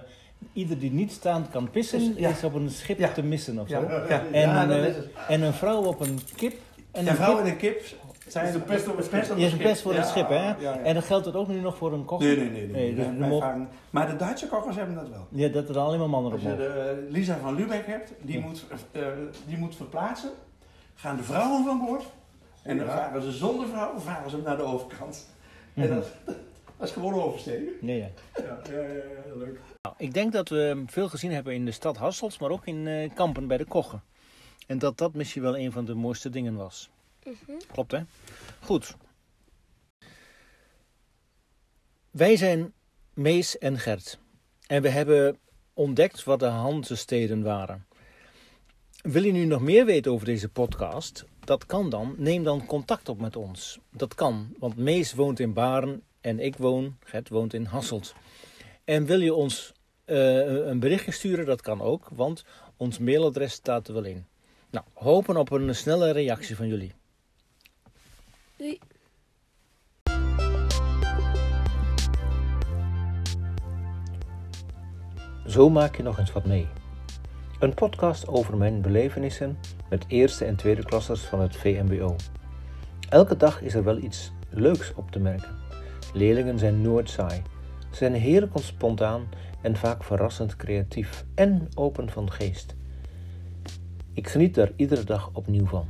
ieder 0.54 0.80
die 0.80 0.92
niet 0.92 1.12
staand 1.12 1.50
kan 1.50 1.70
pissen, 1.70 2.00
Is- 2.00 2.18
ja. 2.18 2.30
is 2.30 2.44
op 2.44 2.54
een 2.54 2.70
schip 2.70 2.98
Ja. 3.00 3.12
te 3.12 3.24
missen 3.24 3.60
of 3.60 3.68
zo. 3.68 3.82
Ja, 3.82 4.04
ja, 4.10 4.24
En, 4.32 4.70
is 4.70 4.96
het. 4.96 5.08
En 5.28 5.42
een 5.42 5.54
vrouw 5.54 5.84
op 5.84 6.00
een 6.00 6.20
kip. 6.36 6.54
En 6.92 7.04
Ja, 7.04 7.10
een 7.10 7.16
vrouw 7.16 7.36
kip- 7.36 7.46
en 7.46 7.52
een 7.52 7.58
kip 7.58 7.82
zijn 8.28 8.54
de 8.54 8.60
pest 8.60 8.88
op 8.88 8.98
het 8.98 9.06
schip. 9.06 9.38
Je 9.38 9.46
is 9.46 9.52
een 9.52 9.58
pest 9.58 9.82
voor 9.82 9.94
Ja, 9.94 10.00
een 10.00 10.06
schip, 10.06 10.28
hè? 10.30 10.36
ja, 10.36 10.56
ja. 10.60 10.78
En 10.78 10.94
dat 10.94 11.04
geldt 11.04 11.26
het 11.26 11.36
ook 11.36 11.48
nu 11.48 11.60
nog 11.60 11.78
voor 11.78 11.94
een 11.94 12.06
kocher? 12.06 12.28
Nee, 12.28 12.38
nee, 12.38 12.50
nee. 12.50 12.94
nee. 12.94 13.08
Nee, 13.10 13.30
dus 13.30 13.44
Maar 13.90 14.08
de 14.08 14.16
Duitse 14.16 14.48
kochers 14.48 14.76
hebben 14.76 14.96
dat 14.96 15.10
wel. 15.10 15.28
Ja, 15.30 15.48
dat 15.48 15.70
er 15.70 15.78
alleen 15.78 16.00
maar 16.00 16.10
mannen 16.10 16.32
op 16.32 16.38
Als 16.38 16.48
je 16.48 16.58
de, 16.58 17.08
Lisa 17.10 17.38
van 17.38 17.56
Lubeck 17.56 17.86
hebt, 17.86 18.14
die, 18.22 18.40
Ja. 18.40 18.46
moet, 18.46 18.66
eh, 18.92 19.02
die 19.48 19.58
moet 19.58 19.76
verplaatsen. 19.76 20.30
Gaan 20.98 21.18
de 21.18 21.24
vrouwen 21.24 21.64
van 21.66 21.86
boord. 21.86 22.04
En 22.62 22.78
dan 22.78 22.88
varen 22.88 23.22
ze 23.22 23.32
zonder 23.32 23.68
vrouw, 23.68 24.00
varen 24.00 24.30
ze 24.30 24.38
naar 24.38 24.58
de 24.58 24.64
overkant. 24.64 25.28
En 25.74 25.84
Mhm. 25.90 25.94
dat, 25.96 26.08
dat 26.78 26.88
is 26.88 26.92
gewoon 26.92 27.14
oversteken. 27.14 27.72
Nee, 27.82 27.98
ja. 27.98 28.10
Ja, 28.36 28.60
ja, 28.72 28.80
ja, 28.82 28.94
ja, 29.28 29.36
leuk. 29.36 29.60
Nou, 29.82 29.96
ik 29.98 30.14
denk 30.14 30.32
dat 30.34 30.50
we 30.50 30.84
veel 30.88 31.10
gezien 31.10 31.32
hebben 31.32 31.54
in 31.54 31.66
de 31.66 31.72
stad 31.72 31.98
Hasselt, 31.98 32.40
maar 32.40 32.50
ook 32.50 32.66
in 32.66 32.88
eh, 32.88 33.10
Kampen 33.14 33.48
bij 33.48 33.58
de 33.58 33.66
Kochen. 33.66 34.04
En 34.68 34.80
dat 34.80 34.98
dat 34.98 35.14
misschien 35.14 35.42
wel 35.42 35.58
een 35.58 35.72
van 35.72 35.86
de 35.86 35.94
mooiste 35.94 36.30
dingen 36.30 36.56
was. 36.56 36.90
Klopt, 37.72 37.92
hè? 37.92 38.00
Goed. 38.62 38.96
Wij 42.12 42.36
zijn 42.36 42.74
Mees 43.14 43.58
en 43.58 43.80
Gert. 43.80 44.20
En 44.68 44.82
we 44.82 44.90
hebben 44.90 45.38
ontdekt 45.74 46.24
wat 46.24 46.40
de 46.40 46.46
Hanse-steden 46.46 47.44
waren. 47.44 47.86
Wil 49.08 49.24
je 49.24 49.32
nu 49.32 49.46
nog 49.46 49.62
meer 49.62 49.86
weten 49.86 50.12
over 50.12 50.26
deze 50.26 50.50
podcast? 50.50 51.26
Dat 51.40 51.66
kan 51.66 51.90
dan. 51.90 52.16
Neem 52.18 52.44
dan 52.44 52.66
contact 52.66 53.10
op 53.10 53.20
met 53.20 53.36
ons. 53.36 53.80
Dat 53.92 54.16
kan, 54.16 54.56
want 54.60 54.78
Mees 54.78 55.14
woont 55.14 55.40
in 55.40 55.54
Baren 55.54 56.04
en 56.22 56.40
ik 56.40 56.56
woon, 56.56 56.98
Gert 57.04 57.30
woont 57.30 57.54
in 57.54 57.66
Hasselt. 57.66 58.14
En 58.84 59.06
wil 59.06 59.20
je 59.20 59.34
ons 59.34 59.74
uh, 60.06 60.68
een 60.68 60.80
berichtje 60.80 61.12
sturen? 61.12 61.46
Dat 61.46 61.62
kan 61.62 61.82
ook, 61.82 62.10
want 62.12 62.46
ons 62.78 62.98
mailadres 62.98 63.54
staat 63.54 63.88
er 63.88 63.94
wel 63.94 64.04
in. 64.04 64.26
Nou, 64.70 64.86
hopen 64.94 65.38
op 65.38 65.52
een 65.52 65.76
snelle 65.76 66.12
reactie 66.12 66.56
van 66.56 66.68
jullie. 66.68 66.94
Doei. 68.56 68.80
Zo 75.48 75.70
maak 75.70 75.98
je 75.98 76.04
nog 76.04 76.20
eens 76.20 76.32
wat 76.32 76.46
mee. 76.46 76.68
Een 77.60 77.74
podcast 77.74 78.28
over 78.28 78.58
mijn 78.58 78.82
belevenissen 78.82 79.58
met 79.90 80.06
eerste 80.08 80.46
en 80.46 80.56
tweede 80.56 80.86
klassers 80.86 81.22
van 81.22 81.42
het 81.42 81.56
VMBO. 81.56 82.16
Elke 83.10 83.38
dag 83.38 83.62
is 83.62 83.74
er 83.74 83.84
wel 83.84 83.98
iets 83.98 84.32
leuks 84.50 84.94
op 84.94 85.12
te 85.12 85.20
merken. 85.20 85.56
Leerlingen 86.14 86.60
zijn 86.60 86.82
nooit 86.82 87.10
saai. 87.10 87.42
Ze 87.80 87.96
zijn 87.96 88.14
heerlijk 88.14 88.52
spontaan 88.56 89.28
en 89.62 89.76
vaak 89.76 90.04
verrassend 90.04 90.56
creatief 90.56 91.26
en 91.36 91.68
open 91.76 92.10
van 92.10 92.32
geest. 92.32 92.76
Ik 94.14 94.28
geniet 94.28 94.56
daar 94.56 94.72
iedere 94.76 95.04
dag 95.04 95.30
opnieuw 95.34 95.66
van. 95.66 95.86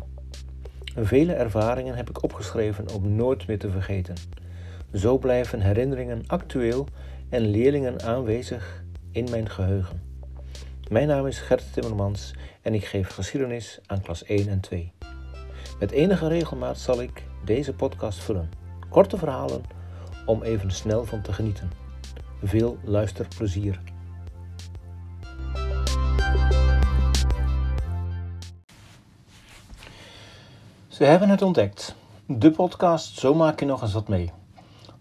Vele 0.96 1.34
ervaringen 1.34 1.96
heb 1.96 2.10
ik 2.10 2.24
opgeschreven 2.24 2.94
om 2.94 3.16
nooit 3.16 3.48
meer 3.48 3.60
te 3.60 3.70
vergeten. 3.70 4.16
Zo 4.94 5.18
blijven 5.18 5.62
herinneringen 5.62 6.24
actueel 6.28 6.88
en 7.30 7.42
leerlingen 7.42 8.04
aanwezig 8.04 8.84
in 9.12 9.30
mijn 9.30 9.50
geheugen. 9.50 10.07
Mijn 10.90 11.08
naam 11.08 11.26
is 11.26 11.40
Gert 11.40 11.74
Timmermans 11.74 12.34
en 12.62 12.74
ik 12.74 12.86
geef 12.86 13.10
geschiedenis 13.10 13.80
aan 13.86 14.02
klas 14.02 14.24
1 14.24 14.48
en 14.48 14.60
2. 14.60 14.92
Met 15.80 15.92
enige 15.92 16.28
regelmaat 16.28 16.78
zal 16.78 17.02
ik 17.02 17.24
deze 17.46 17.74
podcast 17.74 18.20
vullen. 18.20 18.50
Korte 18.90 19.18
verhalen 19.18 19.64
om 20.26 20.44
even 20.44 20.72
snel 20.72 21.06
van 21.06 21.22
te 21.22 21.34
genieten. 21.34 21.72
Veel 22.44 22.78
luisterplezier. 22.84 23.82
Ze 30.88 31.04
hebben 31.04 31.30
het 31.30 31.42
ontdekt. 31.42 31.96
De 32.26 32.52
podcast 32.52 33.20
Zo 33.20 33.34
maak 33.34 33.60
je 33.60 33.66
nog 33.66 33.82
eens 33.82 33.94
wat 33.94 34.08
mee. 34.08 34.32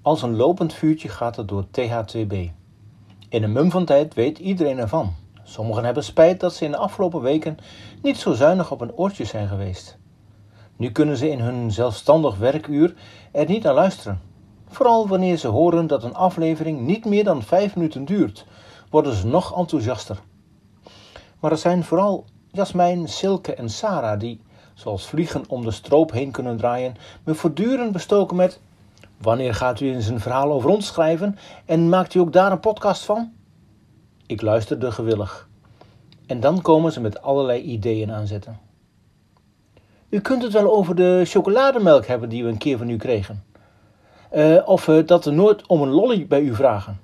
Als 0.02 0.22
een 0.22 0.36
lopend 0.36 0.74
vuurtje 0.74 1.08
gaat 1.08 1.36
het 1.36 1.48
door 1.48 1.64
TH2B. 1.64 2.34
In 3.28 3.42
een 3.42 3.52
mum 3.52 3.70
van 3.70 3.84
tijd 3.84 4.14
weet 4.14 4.38
iedereen 4.38 4.78
ervan. 4.78 5.24
Sommigen 5.48 5.84
hebben 5.84 6.04
spijt 6.04 6.40
dat 6.40 6.54
ze 6.54 6.64
in 6.64 6.70
de 6.70 6.76
afgelopen 6.76 7.20
weken 7.20 7.58
niet 8.02 8.16
zo 8.16 8.32
zuinig 8.32 8.70
op 8.70 8.80
een 8.80 8.96
oortje 8.96 9.24
zijn 9.24 9.48
geweest. 9.48 9.98
Nu 10.76 10.90
kunnen 10.90 11.16
ze 11.16 11.30
in 11.30 11.40
hun 11.40 11.72
zelfstandig 11.72 12.36
werkuur 12.36 12.94
er 13.32 13.48
niet 13.48 13.62
naar 13.62 13.74
luisteren. 13.74 14.20
Vooral 14.68 15.08
wanneer 15.08 15.36
ze 15.36 15.48
horen 15.48 15.86
dat 15.86 16.02
een 16.02 16.14
aflevering 16.14 16.80
niet 16.80 17.04
meer 17.04 17.24
dan 17.24 17.42
vijf 17.42 17.76
minuten 17.76 18.04
duurt, 18.04 18.46
worden 18.90 19.14
ze 19.14 19.26
nog 19.26 19.56
enthousiaster. 19.56 20.18
Maar 21.40 21.50
er 21.50 21.58
zijn 21.58 21.84
vooral 21.84 22.24
Jasmijn, 22.50 23.08
Silke 23.08 23.54
en 23.54 23.70
Sarah 23.70 24.20
die, 24.20 24.40
zoals 24.74 25.06
vliegen 25.06 25.44
om 25.48 25.64
de 25.64 25.70
stroop 25.70 26.12
heen 26.12 26.30
kunnen 26.30 26.56
draaien, 26.56 26.96
me 27.24 27.34
voortdurend 27.34 27.92
bestoken 27.92 28.36
met: 28.36 28.60
Wanneer 29.16 29.54
gaat 29.54 29.80
u 29.80 29.94
eens 29.94 30.08
een 30.08 30.20
verhaal 30.20 30.52
over 30.52 30.70
ons 30.70 30.86
schrijven 30.86 31.38
en 31.64 31.88
maakt 31.88 32.14
u 32.14 32.18
ook 32.18 32.32
daar 32.32 32.52
een 32.52 32.60
podcast 32.60 33.04
van? 33.04 33.32
Ik 34.26 34.42
luisterde 34.42 34.90
gewillig. 34.90 35.48
En 36.26 36.40
dan 36.40 36.62
komen 36.62 36.92
ze 36.92 37.00
met 37.00 37.22
allerlei 37.22 37.60
ideeën 37.60 38.12
aanzetten. 38.12 38.58
U 40.08 40.20
kunt 40.20 40.42
het 40.42 40.52
wel 40.52 40.72
over 40.72 40.94
de 40.94 41.22
chocolademelk 41.24 42.06
hebben 42.06 42.28
die 42.28 42.44
we 42.44 42.48
een 42.48 42.58
keer 42.58 42.78
van 42.78 42.88
u 42.88 42.96
kregen. 42.96 43.44
Uh, 44.34 44.68
of 44.68 44.88
uh, 44.88 45.06
dat 45.06 45.24
we 45.24 45.30
nooit 45.30 45.66
om 45.66 45.82
een 45.82 45.88
lolly 45.88 46.26
bij 46.26 46.40
u 46.40 46.54
vragen. 46.54 47.00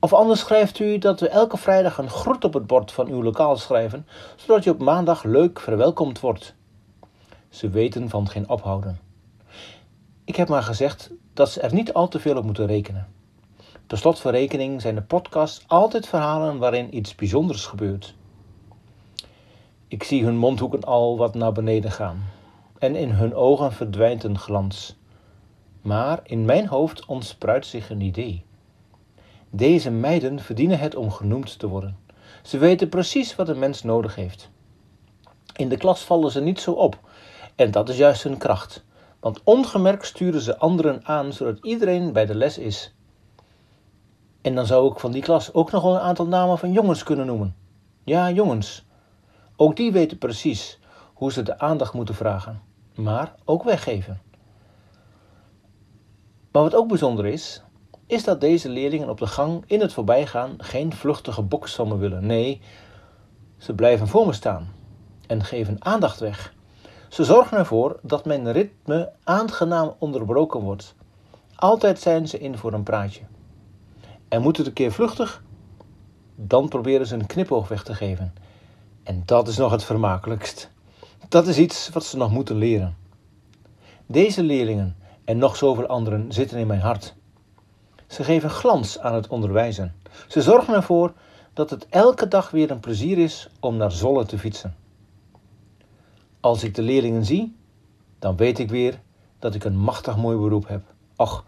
Of 0.00 0.12
anders 0.12 0.40
schrijft 0.40 0.78
u 0.78 0.98
dat 0.98 1.20
we 1.20 1.28
elke 1.28 1.56
vrijdag 1.56 1.98
een 1.98 2.10
groet 2.10 2.44
op 2.44 2.54
het 2.54 2.66
bord 2.66 2.92
van 2.92 3.08
uw 3.08 3.22
lokaal 3.22 3.56
schrijven, 3.56 4.06
zodat 4.36 4.64
je 4.64 4.70
op 4.70 4.78
maandag 4.78 5.24
leuk 5.24 5.60
verwelkomd 5.60 6.20
wordt. 6.20 6.54
Ze 7.48 7.68
weten 7.68 8.08
van 8.08 8.28
geen 8.28 8.48
ophouden. 8.48 8.98
Ik 10.24 10.36
heb 10.36 10.48
maar 10.48 10.62
gezegd 10.62 11.10
dat 11.32 11.50
ze 11.50 11.60
er 11.60 11.74
niet 11.74 11.92
al 11.92 12.08
te 12.08 12.20
veel 12.20 12.36
op 12.36 12.44
moeten 12.44 12.66
rekenen. 12.66 13.08
Per 13.92 14.00
slot 14.00 14.20
van 14.20 14.32
rekening 14.32 14.80
zijn 14.80 14.94
de 14.94 15.02
podcasts 15.02 15.64
altijd 15.66 16.08
verhalen 16.08 16.58
waarin 16.58 16.96
iets 16.96 17.14
bijzonders 17.14 17.66
gebeurt. 17.66 18.14
Ik 19.88 20.02
zie 20.02 20.24
hun 20.24 20.36
mondhoeken 20.36 20.80
al 20.80 21.16
wat 21.16 21.34
naar 21.34 21.52
beneden 21.52 21.90
gaan 21.90 22.24
en 22.78 22.96
in 22.96 23.10
hun 23.10 23.34
ogen 23.34 23.72
verdwijnt 23.72 24.24
een 24.24 24.38
glans. 24.38 24.96
Maar 25.82 26.20
in 26.24 26.44
mijn 26.44 26.66
hoofd 26.66 27.06
ontspruit 27.06 27.66
zich 27.66 27.90
een 27.90 28.00
idee. 28.00 28.44
Deze 29.50 29.90
meiden 29.90 30.40
verdienen 30.40 30.78
het 30.78 30.94
om 30.94 31.10
genoemd 31.10 31.58
te 31.58 31.68
worden. 31.68 31.96
Ze 32.42 32.58
weten 32.58 32.88
precies 32.88 33.36
wat 33.36 33.48
een 33.48 33.58
mens 33.58 33.82
nodig 33.82 34.14
heeft. 34.14 34.50
In 35.56 35.68
de 35.68 35.76
klas 35.76 36.00
vallen 36.04 36.30
ze 36.30 36.40
niet 36.40 36.60
zo 36.60 36.72
op, 36.72 36.98
en 37.54 37.70
dat 37.70 37.88
is 37.88 37.96
juist 37.96 38.22
hun 38.22 38.38
kracht. 38.38 38.84
Want 39.20 39.40
ongemerkt 39.44 40.06
sturen 40.06 40.40
ze 40.40 40.58
anderen 40.58 41.06
aan 41.06 41.32
zodat 41.32 41.58
iedereen 41.62 42.12
bij 42.12 42.26
de 42.26 42.34
les 42.34 42.58
is. 42.58 42.94
En 44.42 44.54
dan 44.54 44.66
zou 44.66 44.92
ik 44.92 44.98
van 44.98 45.12
die 45.12 45.22
klas 45.22 45.52
ook 45.52 45.70
nog 45.70 45.82
wel 45.82 45.94
een 45.94 46.00
aantal 46.00 46.26
namen 46.26 46.58
van 46.58 46.72
jongens 46.72 47.02
kunnen 47.02 47.26
noemen. 47.26 47.56
Ja, 48.04 48.30
jongens. 48.30 48.84
Ook 49.56 49.76
die 49.76 49.92
weten 49.92 50.18
precies 50.18 50.78
hoe 51.14 51.32
ze 51.32 51.42
de 51.42 51.58
aandacht 51.58 51.92
moeten 51.92 52.14
vragen, 52.14 52.62
maar 52.94 53.34
ook 53.44 53.62
weggeven. 53.62 54.20
Maar 56.52 56.62
wat 56.62 56.74
ook 56.74 56.88
bijzonder 56.88 57.26
is, 57.26 57.62
is 58.06 58.24
dat 58.24 58.40
deze 58.40 58.68
leerlingen 58.68 59.08
op 59.08 59.18
de 59.18 59.26
gang 59.26 59.64
in 59.66 59.80
het 59.80 59.92
voorbijgaan 59.92 60.54
geen 60.58 60.92
vluchtige 60.92 61.42
box 61.42 61.74
van 61.74 61.88
me 61.88 61.96
willen. 61.96 62.26
Nee, 62.26 62.60
ze 63.58 63.74
blijven 63.74 64.08
voor 64.08 64.26
me 64.26 64.32
staan 64.32 64.72
en 65.26 65.44
geven 65.44 65.76
aandacht 65.78 66.20
weg. 66.20 66.54
Ze 67.08 67.24
zorgen 67.24 67.58
ervoor 67.58 67.98
dat 68.02 68.24
mijn 68.24 68.52
ritme 68.52 69.12
aangenaam 69.24 69.94
onderbroken 69.98 70.60
wordt. 70.60 70.94
Altijd 71.54 72.00
zijn 72.00 72.28
ze 72.28 72.38
in 72.38 72.58
voor 72.58 72.72
een 72.72 72.82
praatje. 72.82 73.22
En 74.32 74.42
moet 74.42 74.56
het 74.56 74.66
een 74.66 74.72
keer 74.72 74.92
vluchtig? 74.92 75.42
Dan 76.36 76.68
proberen 76.68 77.06
ze 77.06 77.14
een 77.14 77.26
knipoog 77.26 77.68
weg 77.68 77.82
te 77.82 77.94
geven. 77.94 78.34
En 79.02 79.22
dat 79.24 79.48
is 79.48 79.56
nog 79.56 79.70
het 79.70 79.84
vermakelijkst. 79.84 80.70
Dat 81.28 81.46
is 81.46 81.58
iets 81.58 81.88
wat 81.88 82.04
ze 82.04 82.16
nog 82.16 82.30
moeten 82.30 82.56
leren. 82.56 82.96
Deze 84.06 84.42
leerlingen 84.42 84.96
en 85.24 85.38
nog 85.38 85.56
zoveel 85.56 85.86
anderen 85.86 86.32
zitten 86.32 86.58
in 86.58 86.66
mijn 86.66 86.80
hart. 86.80 87.14
Ze 88.06 88.24
geven 88.24 88.50
glans 88.50 88.98
aan 88.98 89.14
het 89.14 89.28
onderwijzen. 89.28 89.94
Ze 90.28 90.42
zorgen 90.42 90.74
ervoor 90.74 91.12
dat 91.52 91.70
het 91.70 91.86
elke 91.88 92.28
dag 92.28 92.50
weer 92.50 92.70
een 92.70 92.80
plezier 92.80 93.18
is 93.18 93.48
om 93.60 93.76
naar 93.76 93.92
Zolle 93.92 94.26
te 94.26 94.38
fietsen. 94.38 94.76
Als 96.40 96.64
ik 96.64 96.74
de 96.74 96.82
leerlingen 96.82 97.24
zie, 97.24 97.56
dan 98.18 98.36
weet 98.36 98.58
ik 98.58 98.70
weer 98.70 99.00
dat 99.38 99.54
ik 99.54 99.64
een 99.64 99.76
machtig 99.76 100.16
mooi 100.16 100.36
beroep 100.36 100.68
heb. 100.68 100.82
Och, 101.16 101.44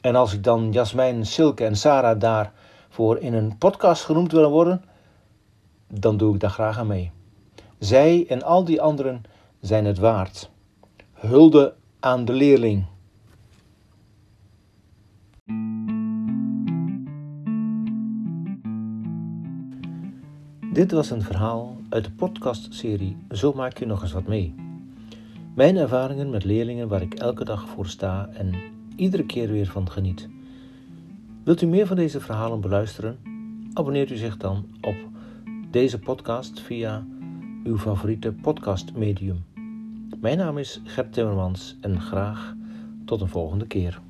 en 0.00 0.14
als 0.14 0.32
ik 0.32 0.44
dan 0.44 0.72
Jasmijn, 0.72 1.26
Silke 1.26 1.64
en 1.64 1.76
Sarah 1.76 2.20
daarvoor 2.20 3.18
in 3.18 3.34
een 3.34 3.58
podcast 3.58 4.04
genoemd 4.04 4.32
wil 4.32 4.50
worden, 4.50 4.84
dan 5.88 6.16
doe 6.16 6.34
ik 6.34 6.40
daar 6.40 6.50
graag 6.50 6.78
aan 6.78 6.86
mee. 6.86 7.10
Zij 7.78 8.24
en 8.28 8.42
al 8.42 8.64
die 8.64 8.80
anderen 8.80 9.22
zijn 9.60 9.84
het 9.84 9.98
waard. 9.98 10.50
Hulde 11.12 11.74
aan 12.00 12.24
de 12.24 12.32
leerling. 12.32 12.86
Dit 20.72 20.92
was 20.92 21.10
een 21.10 21.22
verhaal 21.22 21.76
uit 21.88 22.04
de 22.04 22.10
podcastserie 22.10 23.16
Zo 23.30 23.52
maak 23.52 23.78
je 23.78 23.86
nog 23.86 24.02
eens 24.02 24.12
wat 24.12 24.26
mee. 24.26 24.54
Mijn 25.54 25.76
ervaringen 25.76 26.30
met 26.30 26.44
leerlingen 26.44 26.88
waar 26.88 27.02
ik 27.02 27.14
elke 27.14 27.44
dag 27.44 27.68
voor 27.68 27.86
sta 27.86 28.28
en 28.32 28.54
iedere 29.00 29.26
keer 29.26 29.48
weer 29.48 29.66
van 29.66 29.90
geniet. 29.90 30.28
Wilt 31.44 31.62
u 31.62 31.66
meer 31.66 31.86
van 31.86 31.96
deze 31.96 32.20
verhalen 32.20 32.60
beluisteren? 32.60 33.18
Abonneert 33.72 34.10
u 34.10 34.16
zich 34.16 34.36
dan 34.36 34.66
op 34.80 34.96
deze 35.70 35.98
podcast 35.98 36.60
via 36.60 37.06
uw 37.64 37.78
favoriete 37.78 38.32
podcastmedium. 38.32 39.44
Mijn 40.20 40.38
naam 40.38 40.58
is 40.58 40.80
Gert 40.84 41.12
Timmermans 41.12 41.76
en 41.80 42.00
graag 42.00 42.54
tot 43.04 43.20
een 43.20 43.28
volgende 43.28 43.66
keer. 43.66 44.00